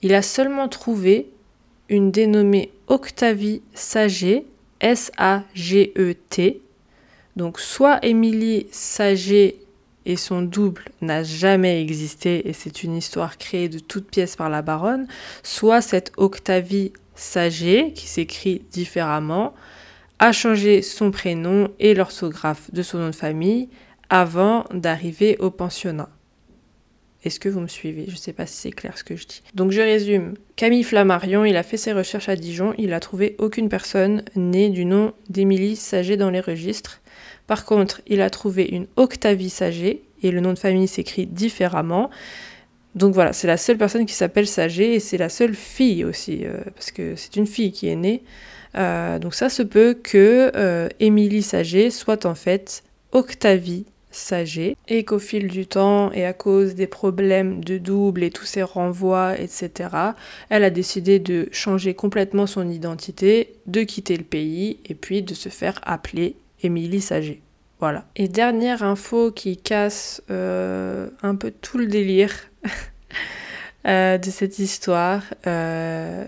Il 0.02 0.14
a 0.14 0.22
seulement 0.22 0.68
trouvé 0.68 1.30
une 1.88 2.12
dénommée 2.12 2.74
Octavie 2.88 3.62
Saget, 3.74 4.44
S-A-G-E-T. 4.82 6.62
Donc 7.38 7.58
soit 7.62 8.06
Émilie 8.06 8.68
Saget 8.74 9.56
et 10.06 10.16
son 10.16 10.42
double 10.42 10.84
n'a 11.02 11.24
jamais 11.24 11.82
existé 11.82 12.48
et 12.48 12.54
c'est 12.54 12.84
une 12.84 12.96
histoire 12.96 13.38
créée 13.38 13.70
de 13.70 13.80
toutes 13.80 14.10
pièces 14.10 14.36
par 14.36 14.50
la 14.50 14.62
baronne, 14.62 15.08
soit 15.44 15.82
cette 15.82 16.12
Octavie 16.18 16.94
Saget, 17.16 17.92
qui 17.94 18.08
s'écrit 18.08 18.64
différemment, 18.72 19.54
a 20.20 20.32
changé 20.32 20.82
son 20.82 21.12
prénom 21.12 21.70
et 21.80 21.94
l'orthographe 21.94 22.72
de 22.74 22.82
son 22.82 23.00
nom 23.00 23.08
de 23.08 23.16
famille 23.16 23.70
avant 24.10 24.66
d'arriver 24.74 25.38
au 25.40 25.52
pensionnat. 25.52 26.10
Est-ce 27.24 27.40
que 27.40 27.50
vous 27.50 27.60
me 27.60 27.68
suivez? 27.68 28.06
Je 28.08 28.14
ne 28.14 28.18
sais 28.18 28.32
pas 28.32 28.46
si 28.46 28.56
c'est 28.56 28.72
clair 28.72 28.98
ce 28.98 29.04
que 29.04 29.18
je 29.18 29.28
dis. 29.28 29.44
Donc 29.54 29.72
je 29.72 29.82
résume. 29.82 30.36
Camille 30.56 30.84
Flammarion, 30.84 31.44
il 31.44 31.58
a 31.58 31.64
fait 31.64 31.76
ses 31.76 31.92
recherches 31.92 32.30
à 32.30 32.38
Dijon, 32.38 32.74
il 32.78 32.94
a 32.94 33.02
trouvé 33.02 33.36
aucune 33.40 33.68
personne 33.68 34.24
née 34.36 34.70
du 34.70 34.86
nom 34.86 35.14
d'Émilie 35.30 35.76
Saget 35.76 36.16
dans 36.16 36.30
les 36.30 36.40
registres. 36.40 37.02
Par 37.50 37.66
contre, 37.66 38.02
il 38.06 38.22
a 38.22 38.30
trouvé 38.30 38.64
une 38.64 38.86
Octavie 38.96 39.50
Saget, 39.50 40.04
et 40.22 40.30
le 40.30 40.40
nom 40.40 40.54
de 40.54 40.60
famille 40.60 40.88
s'écrit 40.88 41.26
différemment. 41.26 42.12
Donc 42.94 43.16
voilà, 43.16 43.34
c'est 43.34 43.48
la 43.48 43.58
seule 43.58 43.80
personne 43.80 44.06
qui 44.06 44.14
s'appelle 44.14 44.46
Saget, 44.46 44.94
et 44.94 45.00
c'est 45.00 45.18
la 45.18 45.30
seule 45.30 45.56
fille 45.56 46.06
aussi, 46.06 46.46
euh, 46.46 46.60
parce 46.76 46.92
que 46.92 47.16
c'est 47.16 47.38
une 47.38 47.48
fille 47.48 47.72
qui 47.72 47.88
est 47.88 47.96
née. 47.96 48.22
Euh, 48.78 49.18
donc 49.18 49.34
ça 49.34 49.50
se 49.50 49.64
peut 49.64 49.96
que 49.96 50.52
euh, 50.56 50.90
Émilie 51.00 51.42
Saget 51.42 51.90
soit 51.90 52.28
en 52.28 52.36
fait 52.36 52.84
Octavie 53.14 53.86
Saget 54.12 54.76
et 54.88 55.04
qu'au 55.04 55.18
fil 55.18 55.48
du 55.48 55.66
temps 55.66 56.12
et 56.12 56.26
à 56.26 56.34
cause 56.34 56.76
des 56.76 56.86
problèmes 56.86 57.64
de 57.64 57.80
double 57.80 58.22
et 58.22 58.30
tous 58.30 58.46
ces 58.46 58.62
renvois, 58.62 59.40
etc., 59.40 59.90
elle 60.50 60.64
a 60.64 60.70
décidé 60.70 61.18
de 61.18 61.50
changer 61.52 61.96
complètement 61.96 62.46
son 62.46 62.70
identité, 62.70 63.56
de 63.66 63.82
quitter 63.82 64.18
le 64.18 64.24
pays 64.24 64.78
et 64.86 64.94
puis 64.94 65.24
de 65.24 65.34
se 65.34 65.50
faire 65.50 65.80
appeler 65.82 66.36
Émilie 66.62 67.02
Saget. 67.02 67.42
Voilà. 67.80 68.06
Et 68.16 68.28
dernière 68.28 68.84
info 68.84 69.32
qui 69.32 69.56
casse 69.56 70.22
euh, 70.30 71.10
un 71.22 71.36
peu 71.36 71.52
tout 71.52 71.78
le 71.78 71.88
délire 71.88 72.34
euh, 73.88 74.18
de 74.18 74.30
cette 74.30 74.60
histoire, 74.60 75.24
euh, 75.48 76.26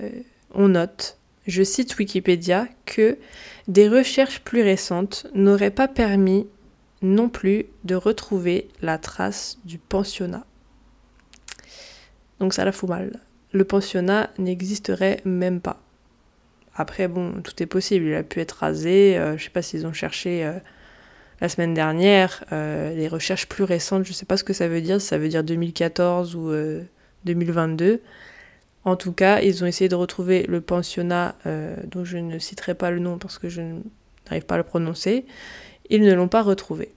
on 0.54 0.70
note, 0.70 1.18
je 1.48 1.64
cite 1.64 1.98
Wikipédia, 1.98 2.68
que 2.86 3.18
des 3.68 3.90
recherches 3.90 4.40
plus 4.40 4.62
récentes 4.62 5.28
n'auraient 5.34 5.72
pas 5.72 5.90
permis 5.90 6.48
non 7.02 7.28
plus 7.28 7.66
de 7.84 7.96
retrouver 7.96 8.70
la 8.82 8.98
trace 8.98 9.58
du 9.66 9.78
pensionnat. 9.78 10.46
Donc 12.40 12.54
ça 12.54 12.64
la 12.64 12.72
fout 12.72 12.90
mal. 12.90 13.20
Le 13.52 13.66
pensionnat 13.66 14.30
n'existerait 14.38 15.22
même 15.26 15.60
pas. 15.60 15.81
Après, 16.76 17.08
bon, 17.08 17.42
tout 17.42 17.62
est 17.62 17.68
possible. 17.68 18.06
Il 18.06 18.16
a 18.16 18.24
pu 18.24 18.40
être 18.40 18.52
rasé. 18.52 19.18
Euh, 19.18 19.38
je 19.38 19.44
sais 19.44 19.50
pas 19.50 19.62
s'ils 19.62 19.86
ont 19.86 19.94
cherché 19.94 20.46
euh, 20.46 20.54
la 21.42 21.50
semaine 21.50 21.74
dernière. 21.74 22.44
Euh, 22.52 22.94
les 22.96 23.08
recherches 23.08 23.48
plus 23.48 23.64
récentes, 23.64 24.06
je 24.06 24.14
sais 24.14 24.26
pas 24.26 24.38
ce 24.38 24.44
que 24.44 24.54
ça 24.54 24.68
veut 24.68 24.82
dire. 24.82 25.02
Ça 25.02 25.18
veut 25.18 25.30
dire 25.30 25.44
2014 25.44 26.36
ou 26.36 26.52
2022. 27.26 28.02
En 28.84 28.96
tout 28.96 29.12
cas, 29.12 29.42
ils 29.42 29.64
ont 29.64 29.68
essayé 29.68 29.90
de 29.90 29.96
retrouver 29.96 30.44
le 30.48 30.60
pensionnat, 30.62 31.36
dont 31.86 32.04
je 32.04 32.18
ne 32.18 32.40
citerai 32.40 32.74
pas 32.74 32.90
le 32.90 32.98
nom 33.00 33.20
parce 33.20 33.38
que 33.38 33.48
je 33.48 33.62
n'arrive 34.26 34.46
pas 34.46 34.56
à 34.56 34.58
le 34.58 34.64
prononcer 34.64 35.26
ils 35.92 36.02
ne 36.02 36.14
l'ont 36.14 36.30
pas 36.30 36.42
retrouvé. 36.42 36.94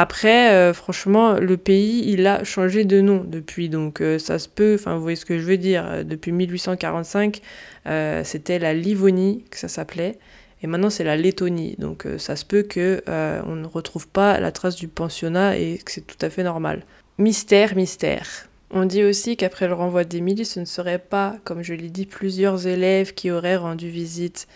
Après, 0.00 0.52
euh, 0.52 0.72
franchement, 0.72 1.40
le 1.40 1.56
pays, 1.56 2.04
il 2.06 2.24
a 2.28 2.44
changé 2.44 2.84
de 2.84 3.00
nom 3.00 3.24
depuis, 3.26 3.68
donc 3.68 4.00
euh, 4.00 4.20
ça 4.20 4.38
se 4.38 4.48
peut, 4.48 4.76
enfin 4.78 4.94
vous 4.94 5.02
voyez 5.02 5.16
ce 5.16 5.24
que 5.24 5.40
je 5.40 5.42
veux 5.42 5.56
dire, 5.56 6.04
depuis 6.04 6.30
1845, 6.30 7.40
euh, 7.88 8.22
c'était 8.22 8.60
la 8.60 8.74
Livonie 8.74 9.44
que 9.50 9.58
ça 9.58 9.66
s'appelait, 9.66 10.16
et 10.62 10.68
maintenant 10.68 10.88
c'est 10.88 11.02
la 11.02 11.16
Lettonie. 11.16 11.74
Donc 11.80 12.06
euh, 12.06 12.16
ça 12.16 12.36
se 12.36 12.44
peut 12.44 12.62
que 12.62 13.02
euh, 13.08 13.42
on 13.44 13.56
ne 13.56 13.66
retrouve 13.66 14.06
pas 14.06 14.38
la 14.38 14.52
trace 14.52 14.76
du 14.76 14.86
pensionnat 14.86 15.58
et 15.58 15.80
que 15.84 15.90
c'est 15.90 16.06
tout 16.06 16.24
à 16.24 16.30
fait 16.30 16.44
normal. 16.44 16.84
Mystère, 17.18 17.74
mystère. 17.74 18.46
On 18.70 18.84
dit 18.84 19.02
aussi 19.02 19.36
qu'après 19.36 19.66
le 19.66 19.74
renvoi 19.74 20.04
d'Émilie, 20.04 20.44
ce 20.44 20.60
ne 20.60 20.64
serait 20.64 21.00
pas, 21.00 21.38
comme 21.42 21.64
je 21.64 21.74
l'ai 21.74 21.90
dit, 21.90 22.06
plusieurs 22.06 22.68
élèves 22.68 23.14
qui 23.14 23.32
auraient 23.32 23.56
rendu 23.56 23.88
visite 23.88 24.46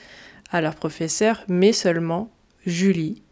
à 0.53 0.61
leur 0.61 0.77
professeur, 0.77 1.43
mais 1.49 1.73
seulement 1.73 2.31
Julie, 2.65 3.23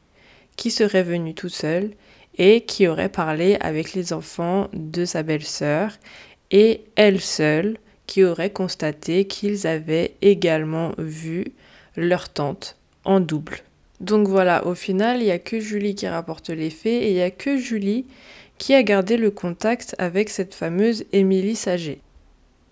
qui 0.56 0.70
serait 0.70 1.02
venue 1.02 1.34
toute 1.34 1.54
seule 1.54 1.90
et 2.38 2.62
qui 2.62 2.86
aurait 2.88 3.08
parlé 3.08 3.56
avec 3.60 3.92
les 3.94 4.12
enfants 4.12 4.68
de 4.72 5.04
sa 5.04 5.22
belle-sœur, 5.22 5.92
et 6.50 6.82
elle 6.96 7.20
seule 7.20 7.76
qui 8.06 8.24
aurait 8.24 8.50
constaté 8.50 9.26
qu'ils 9.26 9.66
avaient 9.66 10.14
également 10.22 10.92
vu 10.98 11.52
leur 11.96 12.28
tante 12.28 12.76
en 13.04 13.20
double. 13.20 13.58
Donc 14.00 14.26
voilà, 14.26 14.66
au 14.66 14.74
final, 14.74 15.20
il 15.20 15.24
n'y 15.24 15.30
a 15.30 15.38
que 15.38 15.60
Julie 15.60 15.94
qui 15.94 16.08
rapporte 16.08 16.48
les 16.48 16.70
faits 16.70 17.02
et 17.02 17.10
il 17.10 17.14
n'y 17.14 17.22
a 17.22 17.30
que 17.30 17.56
Julie 17.56 18.06
qui 18.58 18.74
a 18.74 18.82
gardé 18.82 19.16
le 19.16 19.30
contact 19.30 19.94
avec 19.98 20.28
cette 20.30 20.54
fameuse 20.54 21.04
Émilie 21.12 21.56
Saget. 21.56 22.00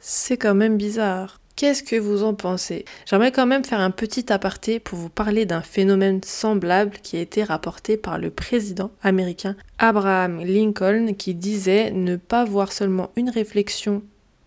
C'est 0.00 0.36
quand 0.36 0.54
même 0.54 0.76
bizarre. 0.76 1.40
Qu'est-ce 1.58 1.82
que 1.82 1.96
vous 1.96 2.22
en 2.22 2.34
pensez? 2.34 2.84
J'aimerais 3.04 3.32
quand 3.32 3.44
même 3.44 3.64
faire 3.64 3.80
un 3.80 3.90
petit 3.90 4.32
aparté 4.32 4.78
pour 4.78 4.96
vous 4.96 5.08
parler 5.08 5.44
d'un 5.44 5.60
phénomène 5.60 6.20
semblable 6.22 6.98
qui 7.02 7.16
a 7.16 7.20
été 7.20 7.42
rapporté 7.42 7.96
par 7.96 8.16
le 8.16 8.30
président 8.30 8.92
américain 9.02 9.56
Abraham 9.78 10.38
Lincoln 10.38 11.14
qui 11.18 11.34
disait 11.34 11.90
ne 11.90 12.14
pas 12.14 12.44
voir 12.44 12.70
seulement 12.70 13.10
une 13.16 13.28
réflexion 13.28 14.04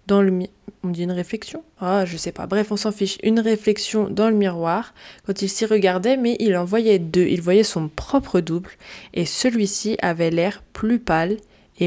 dans 0.07 0.21
le 0.21 0.31
on 0.83 0.89
dit 0.89 1.03
une 1.03 1.11
réflexion? 1.11 1.63
Ah, 1.81 2.05
je 2.05 2.15
sais 2.15 2.31
pas. 2.31 2.47
Bref, 2.47 2.71
on 2.71 2.77
s'en 2.77 2.93
fiche. 2.93 3.17
Une 3.23 3.41
réflexion 3.41 4.09
dans 4.09 4.29
le 4.29 4.35
miroir 4.35 4.93
quand 5.27 5.41
il 5.41 5.49
s'y 5.49 5.65
regardait, 5.65 6.15
mais 6.15 6.37
il 6.39 6.55
en 6.55 6.63
voyait 6.63 6.97
deux. 6.97 7.27
Il 7.27 7.41
voyait 7.41 7.63
son 7.63 7.89
propre 7.89 8.39
double 8.39 8.71
et 9.13 9.25
celui-ci 9.25 9.97
avait 10.01 10.31
l'air 10.31 10.63
plus 10.71 10.99
pâle 10.99 11.37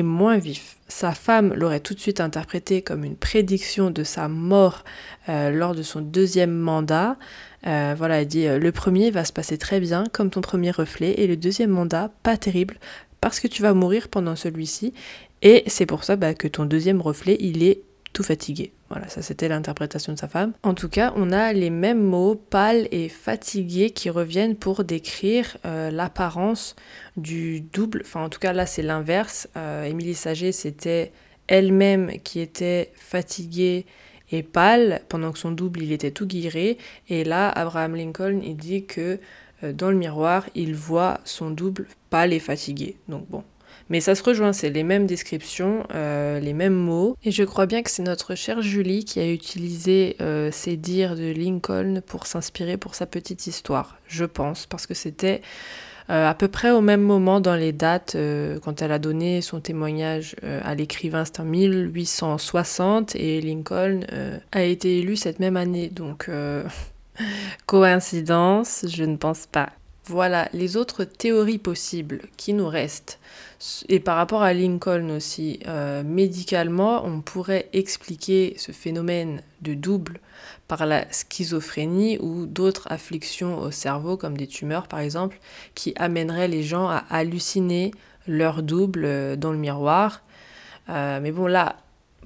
moins 0.03 0.39
vif. 0.39 0.77
Sa 0.89 1.13
femme 1.13 1.55
l'aurait 1.55 1.81
tout 1.81 1.95
de 1.95 2.01
suite 2.01 2.21
interprété 2.21 2.83
comme 2.83 3.05
une 3.05 3.17
prédiction 3.17 3.91
de 3.91 4.05
sa 4.05 4.29
mort 4.29 4.85
euh, 5.29 5.51
lors 5.51 5.75
de 5.75 5.83
son 5.83 6.01
deuxième 6.01 6.55
mandat. 6.55 7.17
Euh, 7.67 7.95
voilà, 7.97 8.21
elle 8.21 8.29
dit 8.29 8.47
euh, 8.47 8.59
le 8.59 8.73
premier 8.73 9.11
va 9.11 9.25
se 9.25 9.33
passer 9.33 9.57
très 9.59 9.81
bien 9.81 10.05
comme 10.13 10.31
ton 10.31 10.41
premier 10.41 10.71
reflet 10.71 11.15
et 11.21 11.27
le 11.27 11.37
deuxième 11.37 11.71
mandat 11.71 12.11
pas 12.23 12.37
terrible 12.37 12.77
parce 13.21 13.41
que 13.41 13.49
tu 13.49 13.63
vas 13.63 13.73
mourir 13.73 14.09
pendant 14.09 14.37
celui-ci 14.37 14.93
et 15.41 15.65
c'est 15.67 15.87
pour 15.87 16.05
ça 16.05 16.17
bah, 16.17 16.35
que 16.35 16.49
ton 16.49 16.67
deuxième 16.67 17.01
reflet 17.01 17.37
il 17.41 17.63
est 17.63 17.81
tout 18.13 18.23
fatigué. 18.23 18.73
Voilà, 18.95 19.09
ça 19.09 19.23
c'était 19.23 19.49
l'interprétation 19.49 20.13
de 20.13 20.19
sa 20.19 20.29
femme. 20.29 20.53
En 20.63 20.73
tout 20.73 20.89
cas, 20.89 21.13
on 21.17 21.33
a 21.33 21.53
les 21.53 21.71
mêmes 21.71 22.01
mots, 22.01 22.37
pâle 22.37 22.87
et 22.93 23.09
fatigué, 23.09 23.91
qui 23.91 24.09
reviennent 24.09 24.55
pour 24.55 24.85
décrire 24.85 25.57
euh, 25.65 25.91
l'apparence 25.91 26.77
du 27.17 27.61
double. 27.61 28.03
Enfin, 28.05 28.23
en 28.23 28.29
tout 28.29 28.39
cas, 28.39 28.53
là 28.53 28.67
c'est 28.67 28.83
l'inverse. 28.83 29.49
Euh, 29.57 29.83
Émilie 29.83 30.15
Saget, 30.15 30.53
c'était 30.53 31.11
elle-même 31.49 32.21
qui 32.23 32.39
était 32.39 32.93
fatiguée 32.95 33.85
et 34.31 34.45
pâle, 34.45 35.01
pendant 35.09 35.33
que 35.33 35.41
son 35.41 35.51
double, 35.51 35.83
il 35.83 35.91
était 35.91 36.13
tout 36.13 36.27
guiré. 36.27 36.79
Et 37.09 37.25
là, 37.25 37.49
Abraham 37.49 37.97
Lincoln, 37.97 38.43
il 38.45 38.57
dit 38.57 38.85
que 38.85 39.19
euh, 39.65 39.73
dans 39.73 39.91
le 39.91 39.97
miroir, 39.97 40.49
il 40.55 40.77
voit 40.77 41.19
son 41.25 41.51
double 41.51 41.89
pâle 42.11 42.33
et 42.33 42.39
fatigué. 42.39 42.97
Donc 43.09 43.29
bon, 43.29 43.43
mais 43.91 44.01
ça 44.01 44.15
se 44.15 44.23
rejoint, 44.23 44.53
c'est 44.53 44.71
les 44.71 44.83
mêmes 44.83 45.07
descriptions, 45.07 45.85
euh, 45.95 46.41
les 46.41 46.55
mêmes 46.55 46.75
mots. 46.75 47.17
Et 47.23 47.31
je 47.31 47.43
crois 47.45 47.67
bien 47.67 47.83
que 47.83 47.91
c'est 47.91 48.03
notre 48.03 48.35
chère 48.35 48.63
Julie 48.63 49.05
qui 49.05 49.21
a 49.21 49.31
utilisé 49.31 50.17
euh, 50.21 50.51
ces 50.51 50.77
dires 50.77 51.17
de 51.17 51.31
Lincoln 51.31 52.01
pour 52.07 52.27
s'inspirer 52.27 52.77
pour 52.77 52.95
sa 52.95 53.07
petite 53.07 53.47
histoire, 53.47 53.99
je 54.07 54.25
pense, 54.25 54.67
parce 54.67 54.87
que 54.87 54.95
c'était 54.95 55.43
euh, 56.11 56.29
à 56.29 56.35
peu 56.35 56.49
près 56.49 56.71
au 56.71 56.81
même 56.81 57.03
moment 57.03 57.41
dans 57.41 57.57
les 57.57 57.73
dates, 57.73 58.17
quand 58.63 58.83
elle 58.83 58.93
a 58.93 58.99
donné 58.99 59.41
son 59.43 59.61
témoignage 59.61 60.37
à 60.43 60.75
l'écrivain, 60.75 61.25
c'était 61.25 61.41
en 61.41 61.47
1860, 61.47 63.17
et 63.17 63.41
Lincoln 63.41 64.01
a 64.53 64.63
été 64.63 64.99
élu 64.99 65.17
cette 65.17 65.41
même 65.41 65.57
année. 65.57 65.89
Donc, 65.89 66.31
coïncidence, 67.67 68.85
je 68.89 69.05
ne 69.05 69.17
pense 69.17 69.47
pas. 69.47 69.71
Voilà 70.07 70.51
les 70.53 70.77
autres 70.77 71.05
théories 71.05 71.59
possibles 71.59 72.21
qui 72.37 72.53
nous 72.53 72.69
restent. 72.69 73.19
Et 73.89 74.01
par 74.01 74.17
rapport 74.17 74.43
à 74.43 74.53
Lincoln 74.53 75.11
aussi, 75.11 75.61
euh, 75.67 76.03
médicalement, 76.03 77.05
on 77.05 77.21
pourrait 77.21 77.69
expliquer 77.73 78.55
ce 78.59 78.73
phénomène 78.73 79.43
de 79.63 79.75
double 79.75 80.21
par 80.69 80.87
la 80.87 81.11
schizophrénie 81.11 82.19
ou 82.19 82.47
d'autres 82.47 82.87
afflictions 82.91 83.59
au 83.59 83.71
cerveau, 83.71 84.17
comme 84.17 84.37
des 84.37 84.47
tumeurs 84.47 84.87
par 84.87 85.01
exemple, 85.01 85.39
qui 85.75 85.95
amèneraient 85.97 86.49
les 86.49 86.63
gens 86.63 86.89
à 86.89 87.05
halluciner 87.11 87.93
leur 88.27 88.63
double 88.63 89.05
euh, 89.05 89.37
dans 89.37 89.53
le 89.53 89.59
miroir. 89.59 90.23
Euh, 90.91 91.21
mais 91.23 91.33
bon, 91.33 91.47
là, 91.47 91.77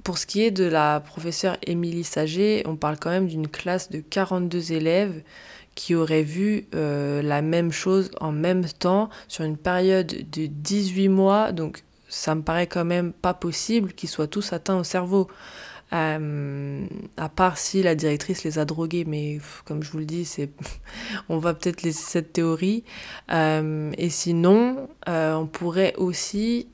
pour 0.03 0.17
ce 0.17 0.25
qui 0.25 0.43
est 0.43 0.51
de 0.51 0.65
la 0.65 0.99
professeure 0.99 1.57
Émilie 1.65 2.03
Saget, 2.03 2.63
on 2.65 2.75
parle 2.75 2.97
quand 2.99 3.09
même 3.09 3.27
d'une 3.27 3.47
classe 3.47 3.89
de 3.89 3.99
42 3.99 4.73
élèves 4.73 5.21
qui 5.79 5.95
auraient 5.95 6.23
vu 6.23 6.67
euh, 6.75 7.21
la 7.21 7.41
même 7.41 7.71
chose 7.71 8.11
en 8.19 8.33
même 8.33 8.65
temps 8.65 9.09
sur 9.29 9.45
une 9.45 9.55
période 9.55 10.07
de 10.29 10.45
18 10.45 11.07
mois. 11.07 11.53
Donc 11.53 11.83
ça 12.09 12.35
me 12.35 12.41
paraît 12.41 12.67
quand 12.67 12.83
même 12.83 13.13
pas 13.13 13.33
possible 13.33 13.93
qu'ils 13.93 14.09
soient 14.09 14.27
tous 14.27 14.51
atteints 14.51 14.77
au 14.77 14.83
cerveau. 14.83 15.29
Euh, 15.93 16.85
à 17.15 17.29
part 17.29 17.57
si 17.57 17.81
la 17.81 17.95
directrice 17.95 18.43
les 18.43 18.59
a 18.59 18.65
drogués, 18.65 19.05
mais 19.07 19.39
comme 19.63 19.81
je 19.81 19.89
vous 19.91 19.99
le 19.99 20.05
dis, 20.05 20.25
c'est 20.25 20.49
on 21.29 21.37
va 21.37 21.53
peut-être 21.53 21.81
laisser 21.81 22.03
cette 22.03 22.33
théorie. 22.33 22.83
Euh, 23.31 23.93
et 23.97 24.09
sinon, 24.09 24.89
on 25.07 25.47
pourrait 25.47 25.93
aussi 25.95 26.67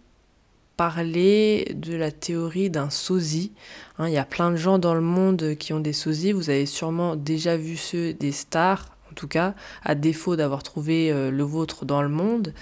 parler 0.77 1.73
de 1.75 1.95
la 1.95 2.09
théorie 2.09 2.71
d'un 2.71 2.89
sosie. 2.89 3.51
Hein, 3.99 4.07
il 4.07 4.15
y 4.15 4.17
a 4.17 4.25
plein 4.25 4.49
de 4.49 4.55
gens 4.55 4.79
dans 4.79 4.95
le 4.95 5.01
monde 5.01 5.53
qui 5.59 5.73
ont 5.73 5.79
des 5.79 5.93
sosies. 5.93 6.31
Vous 6.31 6.49
avez 6.49 6.65
sûrement 6.65 7.15
déjà 7.15 7.55
vu 7.55 7.77
ceux 7.77 8.11
des 8.15 8.31
stars 8.31 8.94
tout 9.15 9.27
cas, 9.27 9.55
à 9.83 9.95
défaut 9.95 10.35
d'avoir 10.35 10.61
trouvé 10.61 11.11
euh, 11.11 11.31
le 11.31 11.43
vôtre 11.43 11.85
dans 11.85 12.03
le 12.03 12.09
monde. 12.09 12.53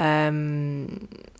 Euh, 0.00 0.86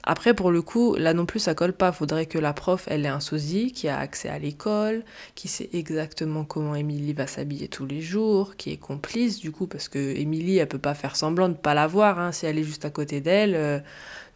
après, 0.03 0.35
pour 0.35 0.51
le 0.51 0.63
coup, 0.63 0.97
là 0.97 1.15
non 1.15 1.27
plus, 1.27 1.39
ça 1.39 1.55
colle 1.55 1.73
pas. 1.73 1.93
Faudrait 1.93 2.27
que 2.27 2.39
la 2.39 2.53
prof, 2.53 2.87
elle 2.89 3.07
ait 3.07 3.09
un 3.09 3.21
sosie, 3.21 3.73
qui 3.73 3.89
a 3.89 3.99
accès 3.99 4.29
à 4.29 4.39
l'école, 4.39 5.05
qui 5.35 5.49
sait 5.49 5.71
exactement 5.73 6.45
comment 6.45 6.75
Émilie 6.75 7.13
va 7.13 7.27
s'habiller 7.27 7.69
tous 7.69 7.87
les 7.87 8.01
jours, 8.01 8.57
qui 8.57 8.73
est 8.73 8.77
complice 8.77 9.39
du 9.39 9.53
coup, 9.53 9.67
parce 9.67 9.89
que 9.89 9.99
Émilie, 9.99 10.59
elle 10.59 10.69
peut 10.69 10.79
pas 10.79 10.95
faire 10.95 11.17
semblant 11.17 11.49
de 11.49 11.55
pas 11.55 11.75
la 11.75 11.87
voir 11.87 12.19
hein, 12.19 12.33
si 12.33 12.47
elle 12.47 12.59
est 12.59 12.65
juste 12.65 12.85
à 12.85 12.91
côté 12.91 13.21
d'elle. 13.21 13.55
Euh, 13.55 13.79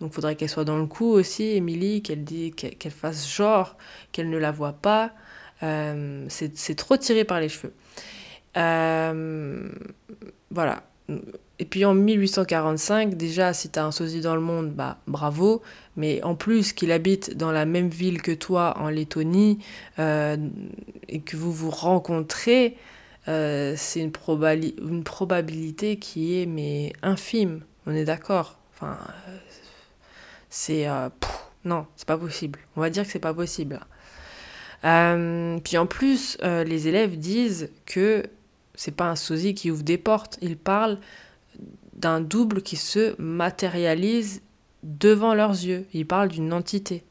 donc, 0.01 0.13
faudrait 0.13 0.37
qu'elle 0.37 0.51
soit 0.51 0.65
dans 0.65 0.79
le 0.79 0.87
coup 0.87 1.11
aussi, 1.11 1.45
Émilie, 1.57 2.03
qu'elle 2.03 2.25
dit, 2.25 2.53
qu'elle 2.53 2.93
fasse 2.93 3.29
genre 3.29 3.77
qu'elle 4.13 4.31
ne 4.31 4.39
la 4.39 4.51
voit 4.51 4.73
pas. 4.73 5.13
c'est 6.29 6.77
trop 6.77 6.97
tiré 6.97 7.25
par 7.25 7.41
les 7.41 7.49
cheveux. 7.49 7.73
Euh, 8.57 9.69
voilà. 10.51 10.83
Et 11.59 11.65
puis 11.65 11.85
en 11.85 11.95
1845, 11.95 13.15
déjà, 13.15 13.53
si 13.53 13.71
tu 13.71 13.79
as 13.79 13.85
un 13.85 13.93
sosie 13.93 14.21
dans 14.21 14.35
le 14.35 14.41
monde, 14.41 14.71
bah 14.71 14.99
bravo. 15.07 15.62
Mais 15.97 16.23
en 16.23 16.35
plus 16.35 16.73
qu'il 16.73 16.93
habite 16.93 17.37
dans 17.37 17.53
la 17.53 17.67
même 17.67 17.88
ville 17.88 18.23
que 18.23 18.33
toi 18.33 18.75
en 18.79 18.88
Lettonie 18.88 19.59
euh, 19.99 20.37
et 21.09 21.21
que 21.21 21.37
vous 21.37 21.53
vous 21.53 21.71
rencontrez, 21.71 22.77
euh, 23.29 23.75
c'est 23.77 24.01
une, 24.01 24.12
une, 24.81 25.05
probabilité 25.05 25.99
qui 25.99 26.41
est 26.41 26.47
mais 26.47 26.93
infime. 27.03 27.61
On 27.87 27.95
est 27.95 28.05
d'accord. 28.05 28.59
Enfin, 28.75 28.99
c'est 30.51 30.87
non, 31.65 31.87
c'est 31.95 32.09
pas 32.09 32.19
possible. 32.19 32.59
On 32.77 32.81
va 32.81 32.91
dire 32.91 33.05
que 33.05 33.11
c'est 33.11 33.21
pas 33.21 33.35
possible. 33.35 33.79
puis 34.83 35.79
en 35.79 35.87
plus, 35.87 36.38
les 36.43 36.88
élèves 36.88 37.17
disent 37.19 37.71
que 37.87 38.25
c'est 38.75 38.97
pas 38.97 39.09
un 39.09 39.17
sosie 39.17 39.55
qui 39.55 39.71
ouvre 39.71 39.83
des 39.83 39.99
portes, 39.99 40.39
il 40.43 40.57
parle 40.57 40.99
d'un 41.95 42.21
double 42.21 42.63
qui 42.63 42.77
se 42.77 43.21
matérialise 43.21 44.43
devant 44.83 45.35
leurs 45.35 45.53
yeux. 45.53 45.87
Il 45.93 46.07
parle 46.07 46.29
d'une 46.29 46.53
entité 46.53 47.05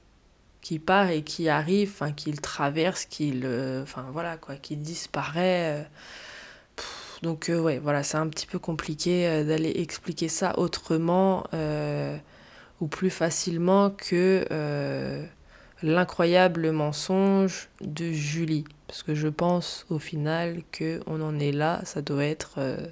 qui 0.61 0.79
part 0.79 1.09
et 1.09 1.23
qui 1.23 1.49
arrive, 1.49 1.89
enfin 1.93 2.11
qu'il 2.11 2.39
traverse, 2.39 3.05
qu'il, 3.05 3.45
enfin 3.81 4.05
voilà 4.13 4.37
quoi, 4.37 4.55
qui 4.55 4.77
disparaît. 4.77 5.81
Euh. 5.81 6.83
donc 7.23 7.49
euh, 7.49 7.79
voilà, 7.81 8.03
c'est 8.03 8.17
un 8.17 8.27
petit 8.27 8.47
peu 8.47 8.59
compliqué 8.59 9.27
euh, 9.27 9.43
d'aller 9.43 9.73
expliquer 9.77 10.27
ça 10.27 10.57
autrement 10.59 11.43
ou 12.79 12.87
plus 12.87 13.09
facilement 13.11 13.91
que 13.91 14.45
l'incroyable 15.83 16.71
mensonge 16.71 17.69
de 17.81 18.11
Julie. 18.11 18.65
Parce 18.91 19.03
que 19.03 19.15
je 19.15 19.29
pense 19.29 19.85
au 19.89 19.99
final 19.99 20.63
qu'on 20.77 21.21
en 21.21 21.39
est 21.39 21.53
là, 21.53 21.79
ça 21.85 22.01
doit 22.01 22.25
être 22.25 22.55
euh, 22.57 22.87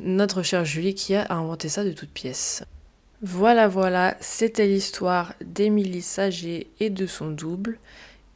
notre 0.00 0.44
chère 0.44 0.64
Julie 0.64 0.94
qui 0.94 1.16
a 1.16 1.26
inventé 1.30 1.68
ça 1.68 1.82
de 1.82 1.90
toutes 1.90 2.12
pièces. 2.12 2.62
Voilà, 3.20 3.66
voilà, 3.66 4.16
c'était 4.20 4.68
l'histoire 4.68 5.34
d'Émilie 5.44 6.02
Saget 6.02 6.68
et 6.78 6.88
de 6.88 7.04
son 7.04 7.32
double. 7.32 7.80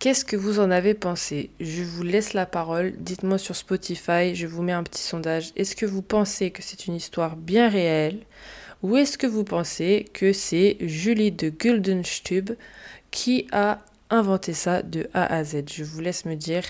Qu'est-ce 0.00 0.24
que 0.24 0.34
vous 0.34 0.58
en 0.58 0.72
avez 0.72 0.94
pensé? 0.94 1.50
Je 1.60 1.84
vous 1.84 2.02
laisse 2.02 2.32
la 2.32 2.46
parole. 2.46 2.94
Dites-moi 2.98 3.38
sur 3.38 3.54
Spotify, 3.54 4.34
je 4.34 4.48
vous 4.48 4.64
mets 4.64 4.72
un 4.72 4.82
petit 4.82 5.02
sondage. 5.02 5.52
Est-ce 5.54 5.76
que 5.76 5.86
vous 5.86 6.02
pensez 6.02 6.50
que 6.50 6.62
c'est 6.62 6.88
une 6.88 6.96
histoire 6.96 7.36
bien 7.36 7.68
réelle? 7.68 8.18
Ou 8.82 8.96
est-ce 8.96 9.16
que 9.16 9.28
vous 9.28 9.44
pensez 9.44 10.08
que 10.14 10.32
c'est 10.32 10.78
Julie 10.80 11.30
de 11.30 11.48
Guldenstube 11.48 12.50
qui 13.12 13.46
a 13.52 13.78
inventé 14.10 14.52
ça 14.52 14.82
de 14.82 15.08
A 15.14 15.32
à 15.34 15.44
Z 15.44 15.64
Je 15.72 15.84
vous 15.84 16.00
laisse 16.00 16.24
me 16.24 16.34
dire 16.34 16.64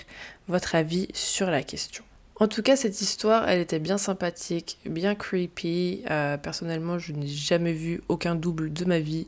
votre 0.47 0.75
avis 0.75 1.07
sur 1.13 1.49
la 1.49 1.63
question. 1.63 2.03
En 2.41 2.47
tout 2.47 2.63
cas, 2.63 2.75
cette 2.75 3.01
histoire, 3.01 3.47
elle 3.47 3.59
était 3.59 3.77
bien 3.77 3.99
sympathique, 3.99 4.79
bien 4.85 5.13
creepy. 5.13 6.01
Euh, 6.09 6.37
personnellement, 6.37 6.97
je 6.97 7.13
n'ai 7.13 7.27
jamais 7.27 7.73
vu 7.73 8.01
aucun 8.07 8.33
double 8.33 8.73
de 8.73 8.85
ma 8.85 8.99
vie. 8.99 9.27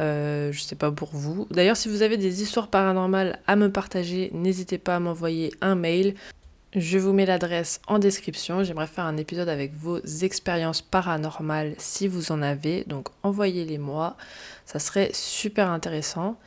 Euh, 0.00 0.52
je 0.52 0.60
sais 0.60 0.76
pas 0.76 0.90
pour 0.90 1.10
vous. 1.12 1.46
D'ailleurs, 1.50 1.78
si 1.78 1.88
vous 1.88 2.02
avez 2.02 2.18
des 2.18 2.42
histoires 2.42 2.68
paranormales 2.68 3.38
à 3.46 3.56
me 3.56 3.70
partager, 3.70 4.30
n'hésitez 4.34 4.76
pas 4.76 4.96
à 4.96 5.00
m'envoyer 5.00 5.52
un 5.62 5.74
mail. 5.74 6.14
Je 6.74 6.98
vous 6.98 7.12
mets 7.12 7.26
l'adresse 7.26 7.80
en 7.86 7.98
description. 7.98 8.64
J'aimerais 8.64 8.86
faire 8.86 9.04
un 9.04 9.16
épisode 9.18 9.48
avec 9.48 9.74
vos 9.74 9.98
expériences 10.00 10.82
paranormales 10.82 11.74
si 11.78 12.08
vous 12.08 12.32
en 12.32 12.40
avez. 12.42 12.84
Donc 12.86 13.08
envoyez-les 13.22 13.78
moi. 13.78 14.16
Ça 14.64 14.78
serait 14.78 15.10
super 15.12 15.70
intéressant. 15.70 16.38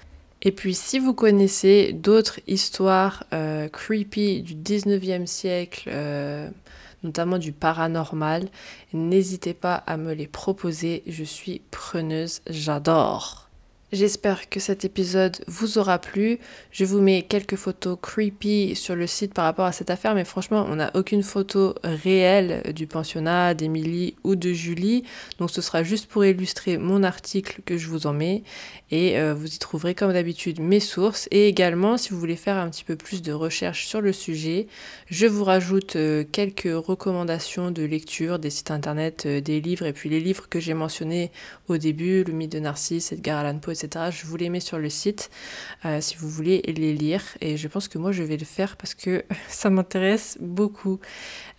Et 0.45 0.51
puis 0.51 0.75
si 0.75 0.99
vous 0.99 1.15
connaissez 1.15 1.91
d'autres 1.91 2.39
histoires 2.45 3.25
euh, 3.33 3.67
creepy 3.67 4.43
du 4.43 4.53
19e 4.53 5.25
siècle, 5.25 5.89
euh, 5.91 6.47
notamment 7.03 7.39
du 7.39 7.51
paranormal, 7.51 8.47
n'hésitez 8.93 9.55
pas 9.55 9.73
à 9.73 9.97
me 9.97 10.13
les 10.13 10.27
proposer. 10.27 11.01
Je 11.07 11.23
suis 11.23 11.63
preneuse, 11.71 12.41
j'adore. 12.47 13.44
J'espère 13.91 14.49
que 14.49 14.59
cet 14.59 14.83
épisode 14.83 15.37
vous 15.47 15.77
aura 15.77 15.99
plu. 15.99 16.39
Je 16.71 16.85
vous 16.85 17.01
mets 17.01 17.21
quelques 17.21 17.55
photos 17.55 17.99
creepy 18.01 18.75
sur 18.75 18.95
le 18.95 19.05
site 19.05 19.31
par 19.35 19.45
rapport 19.45 19.65
à 19.65 19.71
cette 19.71 19.91
affaire, 19.91 20.15
mais 20.15 20.25
franchement, 20.25 20.65
on 20.67 20.77
n'a 20.77 20.89
aucune 20.95 21.21
photo 21.21 21.75
réelle 21.83 22.73
du 22.73 22.87
pensionnat, 22.87 23.53
d'Emilie 23.53 24.15
ou 24.23 24.35
de 24.35 24.51
Julie. 24.53 25.03
Donc 25.37 25.51
ce 25.51 25.61
sera 25.61 25.83
juste 25.83 26.07
pour 26.07 26.25
illustrer 26.25 26.79
mon 26.79 27.03
article 27.03 27.61
que 27.63 27.77
je 27.77 27.87
vous 27.87 28.07
en 28.07 28.13
mets. 28.13 28.41
Et 28.89 29.19
euh, 29.19 29.35
vous 29.35 29.53
y 29.53 29.59
trouverez 29.59 29.93
comme 29.93 30.13
d'habitude 30.13 30.59
mes 30.59 30.79
sources. 30.79 31.27
Et 31.29 31.47
également, 31.47 31.97
si 31.97 32.09
vous 32.09 32.19
voulez 32.19 32.35
faire 32.35 32.57
un 32.57 32.69
petit 32.69 32.83
peu 32.83 32.95
plus 32.95 33.21
de 33.21 33.33
recherche 33.33 33.85
sur 33.85 34.01
le 34.01 34.13
sujet, 34.13 34.65
je 35.11 35.27
vous 35.27 35.43
rajoute 35.43 35.95
euh, 35.95 36.23
quelques 36.31 36.69
recommandations 36.73 37.69
de 37.69 37.83
lecture, 37.83 38.39
des 38.39 38.49
sites 38.49 38.71
internet, 38.71 39.25
euh, 39.27 39.41
des 39.41 39.61
livres, 39.61 39.85
et 39.85 39.93
puis 39.93 40.09
les 40.09 40.19
livres 40.19 40.49
que 40.49 40.59
j'ai 40.59 40.73
mentionnés 40.73 41.31
au 41.67 41.77
début, 41.77 42.23
Le 42.23 42.33
mythe 42.33 42.51
de 42.51 42.59
Narcisse, 42.59 43.11
Edgar 43.11 43.39
Allan 43.39 43.59
Poe, 43.59 43.74
je 44.11 44.25
vous 44.25 44.37
les 44.37 44.49
mets 44.49 44.59
sur 44.59 44.77
le 44.77 44.89
site 44.89 45.29
euh, 45.85 46.01
si 46.01 46.15
vous 46.15 46.29
voulez 46.29 46.61
les 46.65 46.93
lire. 46.93 47.21
Et 47.41 47.57
je 47.57 47.67
pense 47.67 47.87
que 47.87 47.97
moi, 47.97 48.11
je 48.11 48.23
vais 48.23 48.37
le 48.37 48.45
faire 48.45 48.77
parce 48.77 48.93
que 48.93 49.23
ça 49.49 49.69
m'intéresse 49.69 50.37
beaucoup. 50.41 50.99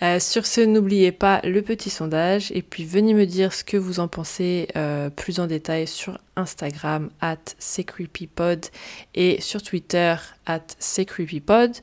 Euh, 0.02 0.18
sur 0.20 0.46
ce, 0.46 0.60
n'oubliez 0.60 1.12
pas 1.12 1.40
le 1.44 1.62
petit 1.62 1.90
sondage 1.90 2.52
et 2.52 2.62
puis 2.62 2.84
venez 2.84 3.14
me 3.14 3.26
dire 3.26 3.52
ce 3.52 3.64
que 3.64 3.76
vous 3.76 4.00
en 4.00 4.08
pensez 4.08 4.68
euh, 4.76 5.10
plus 5.10 5.40
en 5.40 5.46
détail 5.46 5.86
sur 5.86 6.18
Instagram 6.36 7.10
at 7.20 7.36
secreepypod 7.58 8.66
et 9.14 9.40
sur 9.40 9.62
Twitter 9.62 10.16
at 10.46 10.66
secreepypod. 10.78 11.76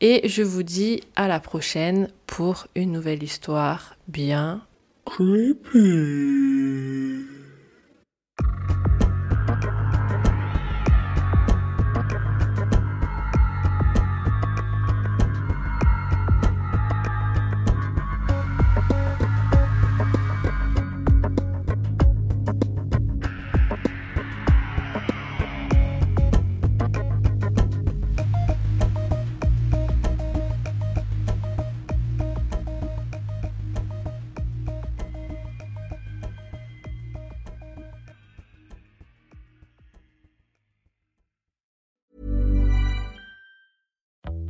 Et 0.00 0.26
je 0.28 0.42
vous 0.42 0.62
dis 0.62 1.02
à 1.16 1.28
la 1.28 1.40
prochaine 1.40 2.08
pour 2.26 2.66
une 2.74 2.92
nouvelle 2.92 3.22
histoire 3.22 3.96
bien 4.08 4.62
creepy. 5.04 5.80